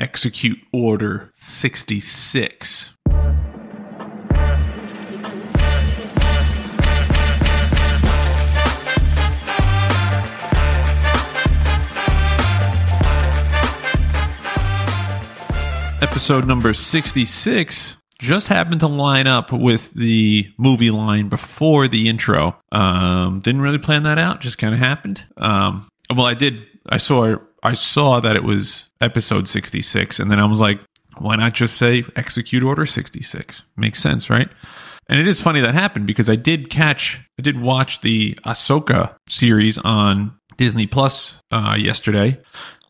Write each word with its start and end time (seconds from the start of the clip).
Execute 0.00 0.58
Order 0.72 1.30
66. 1.34 2.96
Episode 16.00 16.48
number 16.48 16.72
66 16.72 17.96
just 18.18 18.48
happened 18.48 18.80
to 18.80 18.86
line 18.86 19.26
up 19.26 19.52
with 19.52 19.92
the 19.92 20.50
movie 20.56 20.90
line 20.90 21.28
before 21.28 21.88
the 21.88 22.08
intro. 22.08 22.56
Um, 22.72 23.40
didn't 23.40 23.60
really 23.60 23.78
plan 23.78 24.04
that 24.04 24.18
out, 24.18 24.40
just 24.40 24.56
kind 24.56 24.72
of 24.72 24.80
happened. 24.80 25.26
Um, 25.36 25.88
well, 26.14 26.26
I 26.26 26.34
did. 26.34 26.66
I 26.88 26.96
saw. 26.96 27.36
I 27.62 27.74
saw 27.74 28.20
that 28.20 28.36
it 28.36 28.44
was 28.44 28.88
episode 29.00 29.48
sixty 29.48 29.82
six, 29.82 30.18
and 30.18 30.30
then 30.30 30.40
I 30.40 30.44
was 30.44 30.60
like, 30.60 30.80
why 31.18 31.36
not 31.36 31.54
just 31.54 31.76
say 31.76 32.04
execute 32.16 32.62
order 32.62 32.86
sixty 32.86 33.22
six? 33.22 33.64
Makes 33.76 34.00
sense, 34.00 34.30
right? 34.30 34.48
And 35.08 35.18
it 35.18 35.26
is 35.26 35.40
funny 35.40 35.60
that 35.60 35.74
happened 35.74 36.06
because 36.06 36.30
I 36.30 36.36
did 36.36 36.70
catch, 36.70 37.20
I 37.38 37.42
did 37.42 37.60
watch 37.60 38.00
the 38.00 38.34
Ahsoka 38.46 39.16
series 39.28 39.76
on 39.78 40.36
Disney 40.56 40.86
Plus 40.86 41.40
uh, 41.50 41.76
yesterday, 41.76 42.40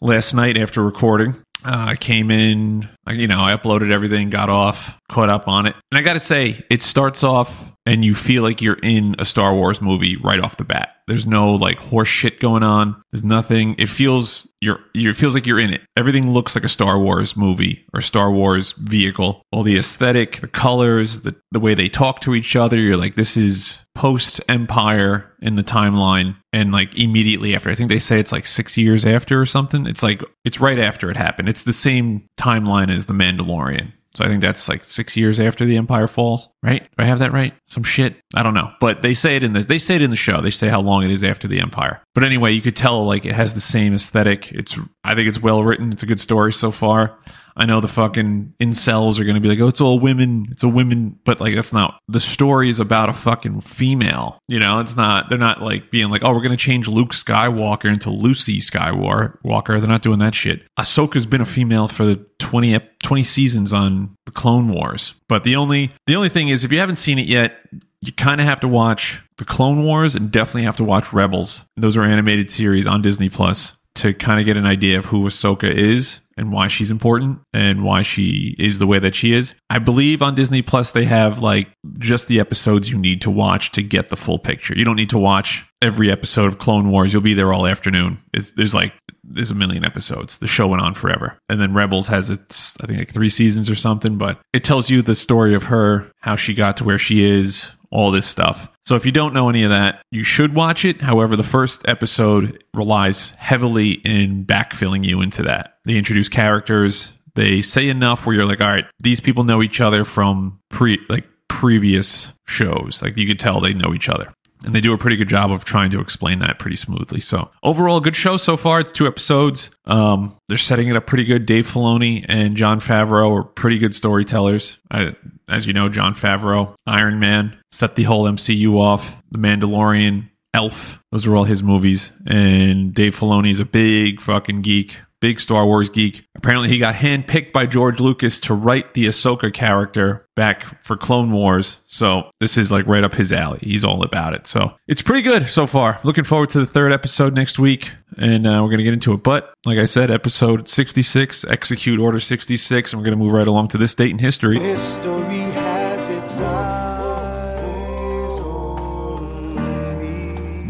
last 0.02 0.34
night 0.34 0.58
after 0.58 0.82
recording. 0.82 1.34
Uh, 1.64 1.86
I 1.88 1.96
came 1.96 2.30
in, 2.30 2.88
you 3.08 3.26
know, 3.26 3.40
I 3.40 3.56
uploaded 3.56 3.90
everything, 3.90 4.30
got 4.30 4.50
off, 4.50 4.98
caught 5.10 5.30
up 5.30 5.48
on 5.48 5.66
it. 5.66 5.74
And 5.92 5.98
I 5.98 6.02
got 6.02 6.14
to 6.14 6.20
say, 6.20 6.62
it 6.70 6.82
starts 6.82 7.22
off 7.22 7.72
and 7.90 8.04
you 8.04 8.14
feel 8.14 8.44
like 8.44 8.62
you're 8.62 8.78
in 8.84 9.16
a 9.18 9.24
Star 9.24 9.52
Wars 9.52 9.82
movie 9.82 10.16
right 10.16 10.38
off 10.38 10.58
the 10.58 10.64
bat. 10.64 10.94
There's 11.08 11.26
no 11.26 11.52
like 11.52 11.80
horse 11.80 12.06
shit 12.06 12.38
going 12.38 12.62
on. 12.62 13.02
There's 13.10 13.24
nothing. 13.24 13.74
It 13.78 13.88
feels 13.88 14.46
you're, 14.60 14.78
it 14.94 15.16
feels 15.16 15.34
like 15.34 15.44
you're 15.44 15.58
in 15.58 15.72
it. 15.72 15.80
Everything 15.96 16.30
looks 16.30 16.54
like 16.54 16.62
a 16.62 16.68
Star 16.68 17.00
Wars 17.00 17.36
movie 17.36 17.84
or 17.92 18.00
Star 18.00 18.30
Wars 18.30 18.72
vehicle. 18.72 19.42
All 19.50 19.64
the 19.64 19.76
aesthetic, 19.76 20.36
the 20.36 20.46
colors, 20.46 21.22
the 21.22 21.34
the 21.50 21.58
way 21.58 21.74
they 21.74 21.88
talk 21.88 22.20
to 22.20 22.34
each 22.36 22.54
other. 22.54 22.78
You're 22.78 22.96
like, 22.96 23.16
this 23.16 23.36
is 23.36 23.84
post 23.96 24.40
Empire 24.48 25.34
in 25.42 25.56
the 25.56 25.64
timeline, 25.64 26.36
and 26.52 26.70
like 26.70 26.96
immediately 26.96 27.56
after. 27.56 27.70
I 27.70 27.74
think 27.74 27.88
they 27.88 27.98
say 27.98 28.20
it's 28.20 28.30
like 28.30 28.46
six 28.46 28.78
years 28.78 29.04
after 29.04 29.40
or 29.40 29.46
something. 29.46 29.86
It's 29.86 30.04
like 30.04 30.22
it's 30.44 30.60
right 30.60 30.78
after 30.78 31.10
it 31.10 31.16
happened. 31.16 31.48
It's 31.48 31.64
the 31.64 31.72
same 31.72 32.28
timeline 32.38 32.94
as 32.94 33.06
the 33.06 33.14
Mandalorian. 33.14 33.94
So 34.14 34.24
I 34.24 34.28
think 34.28 34.40
that's 34.40 34.68
like 34.68 34.82
six 34.82 35.16
years 35.16 35.38
after 35.38 35.64
the 35.64 35.76
Empire 35.76 36.08
falls, 36.08 36.48
right? 36.62 36.82
Do 36.82 36.88
I 36.98 37.04
have 37.04 37.20
that 37.20 37.32
right? 37.32 37.54
Some 37.66 37.84
shit. 37.84 38.16
I 38.34 38.42
don't 38.42 38.54
know, 38.54 38.72
but 38.80 39.02
they 39.02 39.14
say 39.14 39.36
it 39.36 39.44
in 39.44 39.52
the 39.52 39.60
they 39.60 39.78
say 39.78 39.96
it 39.96 40.02
in 40.02 40.10
the 40.10 40.16
show. 40.16 40.40
They 40.40 40.50
say 40.50 40.68
how 40.68 40.80
long 40.80 41.04
it 41.04 41.10
is 41.12 41.22
after 41.22 41.46
the 41.46 41.60
Empire. 41.60 42.02
But 42.14 42.24
anyway, 42.24 42.52
you 42.52 42.60
could 42.60 42.76
tell 42.76 43.04
like 43.04 43.24
it 43.24 43.34
has 43.34 43.54
the 43.54 43.60
same 43.60 43.94
aesthetic. 43.94 44.50
It's 44.52 44.78
I 45.04 45.14
think 45.14 45.28
it's 45.28 45.40
well 45.40 45.62
written. 45.62 45.92
It's 45.92 46.02
a 46.02 46.06
good 46.06 46.20
story 46.20 46.52
so 46.52 46.70
far. 46.72 47.18
I 47.60 47.66
know 47.66 47.82
the 47.82 47.88
fucking 47.88 48.54
incels 48.58 49.20
are 49.20 49.24
going 49.24 49.34
to 49.34 49.40
be 49.40 49.50
like, 49.50 49.60
oh, 49.60 49.68
it's 49.68 49.82
all 49.82 49.98
women. 49.98 50.46
It's 50.50 50.62
a 50.62 50.68
women, 50.68 51.18
but 51.26 51.40
like 51.40 51.54
that's 51.54 51.74
not 51.74 52.00
the 52.08 52.18
story 52.18 52.70
is 52.70 52.80
about 52.80 53.10
a 53.10 53.12
fucking 53.12 53.60
female. 53.60 54.38
You 54.48 54.58
know, 54.58 54.80
it's 54.80 54.96
not. 54.96 55.28
They're 55.28 55.36
not 55.36 55.60
like 55.60 55.90
being 55.90 56.08
like, 56.08 56.22
oh, 56.24 56.32
we're 56.32 56.40
going 56.40 56.56
to 56.56 56.56
change 56.56 56.88
Luke 56.88 57.10
Skywalker 57.10 57.92
into 57.92 58.08
Lucy 58.08 58.60
Skywalker. 58.60 59.78
They're 59.78 59.88
not 59.88 60.00
doing 60.00 60.20
that 60.20 60.34
shit. 60.34 60.62
Ahsoka's 60.78 61.26
been 61.26 61.42
a 61.42 61.46
female 61.46 61.86
for 61.86 62.06
the 62.06 62.24
20, 62.38 62.80
20 63.02 63.22
seasons 63.24 63.74
on 63.74 64.16
the 64.24 64.32
Clone 64.32 64.68
Wars. 64.68 65.14
But 65.28 65.44
the 65.44 65.56
only 65.56 65.92
the 66.06 66.16
only 66.16 66.30
thing 66.30 66.48
is, 66.48 66.64
if 66.64 66.72
you 66.72 66.78
haven't 66.78 66.96
seen 66.96 67.18
it 67.18 67.26
yet, 67.26 67.58
you 68.00 68.12
kind 68.12 68.40
of 68.40 68.46
have 68.46 68.60
to 68.60 68.68
watch 68.68 69.22
the 69.36 69.44
Clone 69.44 69.84
Wars 69.84 70.14
and 70.14 70.30
definitely 70.30 70.62
have 70.62 70.78
to 70.78 70.84
watch 70.84 71.12
Rebels. 71.12 71.64
Those 71.76 71.98
are 71.98 72.04
animated 72.04 72.50
series 72.50 72.86
on 72.86 73.02
Disney 73.02 73.28
Plus 73.28 73.76
to 73.96 74.14
kind 74.14 74.40
of 74.40 74.46
get 74.46 74.56
an 74.56 74.66
idea 74.66 74.96
of 74.96 75.04
who 75.04 75.26
Ahsoka 75.26 75.70
is 75.70 76.20
and 76.40 76.50
why 76.50 76.68
she's 76.68 76.90
important 76.90 77.38
and 77.52 77.84
why 77.84 78.00
she 78.00 78.56
is 78.58 78.78
the 78.78 78.86
way 78.86 78.98
that 78.98 79.14
she 79.14 79.34
is. 79.34 79.54
I 79.68 79.78
believe 79.78 80.22
on 80.22 80.34
Disney 80.34 80.62
Plus 80.62 80.92
they 80.92 81.04
have 81.04 81.42
like 81.42 81.68
just 81.98 82.28
the 82.28 82.40
episodes 82.40 82.90
you 82.90 82.96
need 82.96 83.20
to 83.20 83.30
watch 83.30 83.72
to 83.72 83.82
get 83.82 84.08
the 84.08 84.16
full 84.16 84.38
picture. 84.38 84.74
You 84.74 84.86
don't 84.86 84.96
need 84.96 85.10
to 85.10 85.18
watch 85.18 85.66
every 85.82 86.10
episode 86.10 86.46
of 86.46 86.58
Clone 86.58 86.90
Wars. 86.90 87.12
You'll 87.12 87.20
be 87.20 87.34
there 87.34 87.52
all 87.52 87.66
afternoon. 87.66 88.18
It's, 88.32 88.52
there's 88.52 88.74
like 88.74 88.94
there's 89.22 89.50
a 89.50 89.54
million 89.54 89.84
episodes. 89.84 90.38
The 90.38 90.46
show 90.46 90.66
went 90.66 90.82
on 90.82 90.94
forever. 90.94 91.38
And 91.50 91.60
then 91.60 91.74
Rebels 91.74 92.08
has 92.08 92.30
its 92.30 92.78
I 92.80 92.86
think 92.86 92.98
like 92.98 93.12
3 93.12 93.28
seasons 93.28 93.68
or 93.68 93.74
something, 93.74 94.16
but 94.16 94.40
it 94.54 94.64
tells 94.64 94.88
you 94.88 95.02
the 95.02 95.14
story 95.14 95.54
of 95.54 95.64
her, 95.64 96.10
how 96.20 96.36
she 96.36 96.54
got 96.54 96.78
to 96.78 96.84
where 96.84 96.98
she 96.98 97.22
is, 97.22 97.70
all 97.90 98.10
this 98.10 98.26
stuff. 98.26 98.68
So 98.84 98.96
if 98.96 99.04
you 99.04 99.12
don't 99.12 99.34
know 99.34 99.48
any 99.48 99.62
of 99.64 99.70
that, 99.70 100.02
you 100.10 100.24
should 100.24 100.54
watch 100.54 100.84
it. 100.84 101.00
However, 101.00 101.36
the 101.36 101.42
first 101.42 101.82
episode 101.86 102.62
relies 102.74 103.32
heavily 103.32 103.92
in 103.92 104.44
backfilling 104.44 105.04
you 105.04 105.20
into 105.20 105.42
that. 105.42 105.78
They 105.84 105.96
introduce 105.96 106.28
characters. 106.28 107.12
They 107.34 107.62
say 107.62 107.88
enough 107.88 108.26
where 108.26 108.34
you're 108.34 108.46
like, 108.46 108.60
all 108.60 108.68
right, 108.68 108.86
these 109.00 109.20
people 109.20 109.44
know 109.44 109.62
each 109.62 109.80
other 109.80 110.04
from 110.04 110.60
pre 110.68 110.98
like 111.08 111.28
previous 111.48 112.32
shows. 112.46 113.02
Like 113.02 113.16
you 113.16 113.26
could 113.26 113.38
tell 113.38 113.60
they 113.60 113.74
know 113.74 113.94
each 113.94 114.08
other. 114.08 114.32
And 114.64 114.74
they 114.74 114.80
do 114.80 114.92
a 114.92 114.98
pretty 114.98 115.16
good 115.16 115.28
job 115.28 115.50
of 115.50 115.64
trying 115.64 115.90
to 115.92 116.00
explain 116.00 116.40
that 116.40 116.58
pretty 116.58 116.76
smoothly. 116.76 117.20
So 117.20 117.50
overall, 117.62 117.98
good 118.00 118.16
show 118.16 118.36
so 118.36 118.58
far. 118.58 118.78
It's 118.80 118.92
two 118.92 119.06
episodes. 119.06 119.70
Um, 119.86 120.36
they're 120.48 120.58
setting 120.58 120.88
it 120.88 120.96
up 120.96 121.06
pretty 121.06 121.24
good. 121.24 121.46
Dave 121.46 121.66
Filoni 121.66 122.26
and 122.28 122.56
Jon 122.56 122.78
Favreau 122.78 123.38
are 123.38 123.44
pretty 123.44 123.78
good 123.78 123.94
storytellers. 123.94 124.78
I, 124.90 125.16
as 125.50 125.66
you 125.66 125.72
know, 125.72 125.88
Jon 125.88 126.14
Favreau, 126.14 126.74
Iron 126.86 127.18
Man, 127.18 127.58
set 127.70 127.94
the 127.94 128.04
whole 128.04 128.24
MCU 128.24 128.78
off. 128.78 129.16
The 129.30 129.38
Mandalorian, 129.38 130.28
Elf, 130.54 130.98
those 131.12 131.26
are 131.26 131.36
all 131.36 131.44
his 131.44 131.62
movies. 131.62 132.12
And 132.26 132.92
Dave 132.94 133.16
Filoni 133.16 133.50
is 133.50 133.60
a 133.60 133.64
big 133.64 134.20
fucking 134.20 134.62
geek 134.62 134.96
big 135.20 135.40
Star 135.40 135.66
Wars 135.66 135.90
geek. 135.90 136.26
Apparently, 136.34 136.68
he 136.68 136.78
got 136.78 136.94
handpicked 136.94 137.52
by 137.52 137.66
George 137.66 138.00
Lucas 138.00 138.40
to 138.40 138.54
write 138.54 138.94
the 138.94 139.06
Ahsoka 139.06 139.52
character 139.52 140.26
back 140.34 140.62
for 140.82 140.96
Clone 140.96 141.32
Wars. 141.32 141.76
So 141.86 142.30
this 142.40 142.56
is 142.56 142.72
like 142.72 142.86
right 142.86 143.04
up 143.04 143.14
his 143.14 143.32
alley. 143.32 143.58
He's 143.62 143.84
all 143.84 144.02
about 144.02 144.34
it. 144.34 144.46
So 144.46 144.74
it's 144.88 145.02
pretty 145.02 145.22
good 145.22 145.46
so 145.46 145.66
far. 145.66 146.00
Looking 146.02 146.24
forward 146.24 146.48
to 146.50 146.60
the 146.60 146.66
third 146.66 146.92
episode 146.92 147.34
next 147.34 147.58
week, 147.58 147.92
and 148.16 148.46
uh, 148.46 148.60
we're 148.62 148.70
to 148.78 148.84
get 148.84 148.94
into 148.94 149.12
it. 149.12 149.22
But 149.22 149.52
like 149.66 149.78
I 149.78 149.84
said, 149.84 150.10
episode 150.10 150.68
66, 150.68 151.44
execute 151.44 152.00
order 152.00 152.20
66, 152.20 152.92
and 152.92 153.00
we're 153.00 153.04
to 153.18 153.22
move 153.22 153.32
right 153.32 153.46
along 153.46 153.68
to 153.68 153.78
this 153.78 153.94
date 153.94 154.10
in 154.10 154.18
history. 154.18 154.58
History 154.58 155.49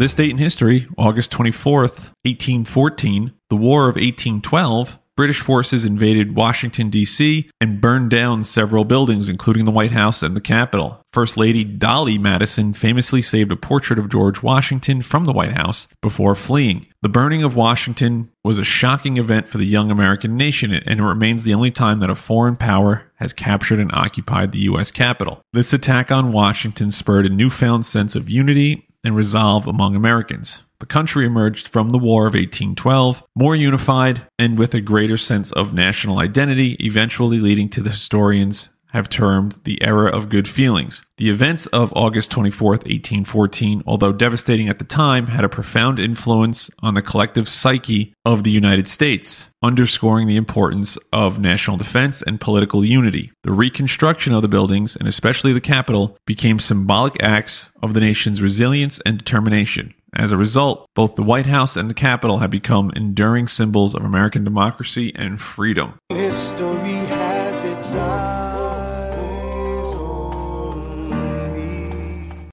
This 0.01 0.15
date 0.15 0.31
in 0.31 0.39
history, 0.39 0.87
August 0.97 1.31
24th, 1.31 2.15
1814, 2.25 3.35
the 3.51 3.57
War 3.57 3.83
of 3.83 3.97
1812, 3.97 4.99
British 5.15 5.41
forces 5.41 5.85
invaded 5.85 6.35
Washington, 6.35 6.89
D.C., 6.89 7.51
and 7.61 7.83
burned 7.83 8.09
down 8.09 8.43
several 8.43 8.87
buildings, 8.87 9.29
including 9.29 9.67
the 9.67 9.71
White 9.71 9.91
House 9.91 10.23
and 10.23 10.35
the 10.35 10.41
Capitol. 10.41 11.03
First 11.13 11.37
Lady 11.37 11.65
Dolley 11.65 12.17
Madison 12.17 12.73
famously 12.73 13.21
saved 13.21 13.53
a 13.53 13.57
portrait 13.57 13.99
of 13.99 14.09
George 14.09 14.43
Washington 14.43 15.03
from 15.03 15.25
the 15.25 15.35
White 15.35 15.59
House 15.59 15.87
before 16.01 16.35
fleeing. 16.35 16.87
The 17.03 17.11
burning 17.11 17.43
of 17.43 17.55
Washington 17.55 18.31
was 18.43 18.57
a 18.57 18.65
shocking 18.65 19.19
event 19.19 19.51
for 19.51 19.59
the 19.59 19.67
young 19.67 19.91
American 19.91 20.35
nation, 20.35 20.73
and 20.73 21.01
it 21.01 21.05
remains 21.05 21.45
the 21.45 21.53
only 21.53 21.71
time 21.71 21.99
that 21.99 22.09
a 22.09 22.15
foreign 22.15 22.57
power 22.57 23.13
has 23.17 23.35
captured 23.35 23.79
and 23.79 23.93
occupied 23.93 24.53
the 24.53 24.61
U.S. 24.61 24.91
Capitol. 24.91 25.43
This 25.53 25.75
attack 25.75 26.11
on 26.11 26.33
Washington 26.33 26.91
spurred 26.91 27.27
a 27.27 27.29
newfound 27.29 27.85
sense 27.85 28.17
of 28.17 28.31
unity 28.31 28.87
and 29.05 29.17
resolve 29.17 29.67
among 29.67 29.95
Americans. 29.95 30.63
The 30.81 30.87
country 30.87 31.27
emerged 31.27 31.69
from 31.69 31.91
the 31.91 31.99
War 31.99 32.23
of 32.23 32.35
1812 32.35 33.23
more 33.37 33.55
unified 33.55 34.23
and 34.39 34.59
with 34.59 34.75
a 34.75 34.81
greater 34.81 35.19
sense 35.19 35.53
of 35.53 35.75
national 35.75 36.19
identity, 36.19 36.73
eventually 36.81 37.39
leading 37.39 37.69
to 37.71 37.83
the 37.83 37.91
historians 37.91 38.71
have 38.93 39.09
termed 39.09 39.59
the 39.65 39.83
era 39.83 40.11
of 40.11 40.29
good 40.29 40.49
feelings. 40.49 41.03
The 41.17 41.31
events 41.31 41.67
of 41.67 41.93
August 41.95 42.31
24th, 42.31 42.87
1814, 42.87 43.83
although 43.87 44.13
devastating 44.13 44.69
at 44.69 44.79
the 44.79 44.85
time, 44.85 45.27
had 45.27 45.45
a 45.45 45.49
profound 45.49 45.99
influence 45.99 46.71
on 46.81 46.95
the 46.95 47.03
collective 47.03 47.49
psyche 47.49 48.15
of 48.25 48.43
the 48.43 48.51
United 48.51 48.89
States, 48.89 49.51
underscoring 49.63 50.27
the 50.27 50.37
importance 50.37 50.97
of 51.13 51.39
national 51.39 51.77
defense 51.77 52.23
and 52.23 52.41
political 52.41 52.85
unity. 52.85 53.31
The 53.43 53.53
reconstruction 53.53 54.35
of 54.35 54.43
the 54.43 54.49
buildings, 54.49 54.97
and 54.97 55.07
especially 55.07 55.53
the 55.53 55.61
Capitol, 55.61 56.17
became 56.27 56.59
symbolic 56.59 57.23
acts 57.23 57.69
of 57.83 57.95
the 57.95 58.01
nation's 58.01 58.43
resilience 58.43 59.01
and 59.05 59.19
determination. 59.19 59.95
As 60.15 60.33
a 60.33 60.37
result, 60.37 60.89
both 60.95 61.15
the 61.15 61.23
White 61.23 61.47
House 61.47 61.77
and 61.77 61.89
the 61.89 61.95
Capitol 61.95 62.39
have 62.39 62.51
become 62.51 62.91
enduring 62.97 63.47
symbols 63.47 63.95
of 63.95 64.05
American 64.05 64.43
democracy 64.43 65.13
and 65.15 65.41
freedom. 65.41 65.95
History 66.09 66.95
has 67.07 67.65
its 67.65 67.95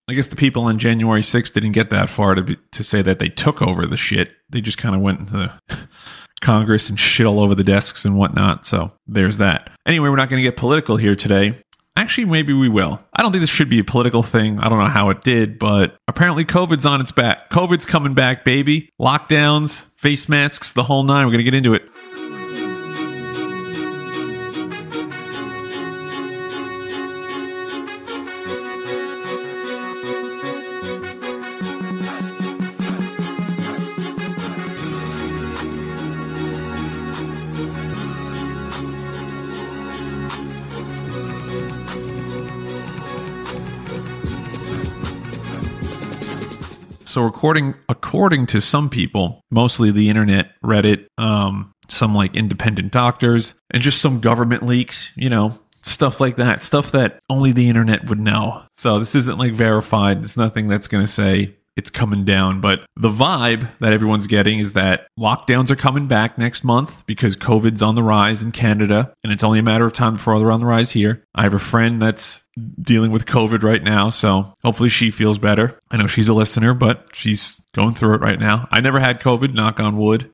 I 0.09 0.13
guess 0.13 0.29
the 0.29 0.37
people 0.37 0.63
on 0.63 0.79
January 0.79 1.21
6th 1.21 1.51
didn't 1.51 1.73
get 1.73 1.89
that 1.89 2.07
far 2.07 2.35
to 2.35 2.41
be, 2.41 2.57
to 2.71 2.83
say 2.83 3.01
that 3.01 3.19
they 3.19 3.27
took 3.27 3.61
over 3.61 3.85
the 3.85 3.97
shit. 3.97 4.31
They 4.49 4.61
just 4.61 4.77
kind 4.77 4.95
of 4.95 5.01
went 5.01 5.19
into 5.19 5.33
the 5.33 5.77
Congress 6.41 6.89
and 6.89 6.97
shit 6.97 7.25
all 7.25 7.41
over 7.41 7.55
the 7.55 7.63
desks 7.63 8.05
and 8.05 8.17
whatnot. 8.17 8.65
So 8.65 8.93
there's 9.05 9.37
that. 9.39 9.69
Anyway, 9.85 10.07
we're 10.07 10.15
not 10.15 10.29
going 10.29 10.41
to 10.41 10.47
get 10.47 10.55
political 10.55 10.95
here 10.95 11.15
today. 11.15 11.61
Actually, 11.97 12.25
maybe 12.25 12.53
we 12.53 12.69
will. 12.69 13.03
I 13.11 13.21
don't 13.21 13.31
think 13.31 13.41
this 13.41 13.49
should 13.49 13.69
be 13.69 13.79
a 13.79 13.83
political 13.83 14.23
thing. 14.23 14.59
I 14.59 14.69
don't 14.69 14.79
know 14.79 14.85
how 14.85 15.09
it 15.09 15.23
did, 15.23 15.59
but 15.59 15.97
apparently 16.07 16.45
COVID's 16.45 16.85
on 16.85 17.01
its 17.01 17.11
back. 17.11 17.49
COVID's 17.49 17.87
coming 17.87 18.13
back, 18.13 18.45
baby. 18.45 18.89
Lockdowns, 19.01 19.83
face 19.95 20.29
masks, 20.29 20.71
the 20.73 20.83
whole 20.83 21.03
nine. 21.03 21.25
We're 21.25 21.31
going 21.31 21.43
to 21.43 21.51
get 21.51 21.55
into 21.55 21.73
it. 21.73 21.89
According 47.37 47.75
according 47.87 48.47
to 48.47 48.59
some 48.59 48.89
people, 48.89 49.41
mostly 49.51 49.91
the 49.91 50.09
internet, 50.09 50.59
Reddit, 50.63 51.05
um, 51.19 51.71
some 51.87 52.15
like 52.15 52.35
independent 52.35 52.91
doctors, 52.91 53.53
and 53.69 53.83
just 53.83 54.01
some 54.01 54.19
government 54.19 54.65
leaks, 54.65 55.11
you 55.15 55.29
know, 55.29 55.53
stuff 55.83 56.19
like 56.19 56.37
that, 56.37 56.63
stuff 56.63 56.91
that 56.93 57.19
only 57.29 57.51
the 57.51 57.69
internet 57.69 58.09
would 58.09 58.19
know. 58.19 58.63
So 58.73 58.97
this 58.97 59.13
isn't 59.13 59.37
like 59.37 59.53
verified. 59.53 60.23
It's 60.23 60.35
nothing 60.35 60.67
that's 60.67 60.87
going 60.87 61.05
to 61.05 61.11
say 61.11 61.55
it's 61.77 61.89
coming 61.89 62.25
down. 62.25 62.59
But 62.59 62.81
the 62.95 63.09
vibe 63.09 63.69
that 63.79 63.93
everyone's 63.93 64.27
getting 64.27 64.59
is 64.59 64.73
that 64.73 65.07
lockdowns 65.17 65.69
are 65.69 65.75
coming 65.75 66.07
back 66.07 66.37
next 66.37 66.63
month 66.63 67.05
because 67.05 67.37
COVID's 67.37 67.81
on 67.81 67.95
the 67.95 68.03
rise 68.03 68.41
in 68.43 68.51
Canada, 68.51 69.13
and 69.23 69.31
it's 69.31 69.43
only 69.43 69.59
a 69.59 69.63
matter 69.63 69.85
of 69.85 69.93
time 69.93 70.15
before 70.15 70.37
they're 70.39 70.51
on 70.51 70.59
the 70.59 70.65
rise 70.65 70.91
here. 70.91 71.23
I 71.35 71.43
have 71.43 71.53
a 71.53 71.59
friend 71.59 72.01
that's 72.01 72.43
dealing 72.81 73.11
with 73.11 73.27
COVID 73.27 73.63
right 73.63 73.83
now, 73.83 74.09
so 74.09 74.53
hopefully 74.63 74.89
she 74.89 75.11
feels 75.11 75.37
better. 75.37 75.79
I 75.91 75.97
know 75.97 76.07
she's 76.07 76.27
a 76.27 76.33
listener, 76.33 76.73
but 76.73 77.07
she's 77.13 77.61
going 77.73 77.93
through 77.93 78.15
it 78.15 78.21
right 78.21 78.39
now. 78.39 78.67
I 78.71 78.81
never 78.81 78.99
had 78.99 79.21
COVID, 79.21 79.53
knock 79.53 79.79
on 79.79 79.97
wood. 79.97 80.31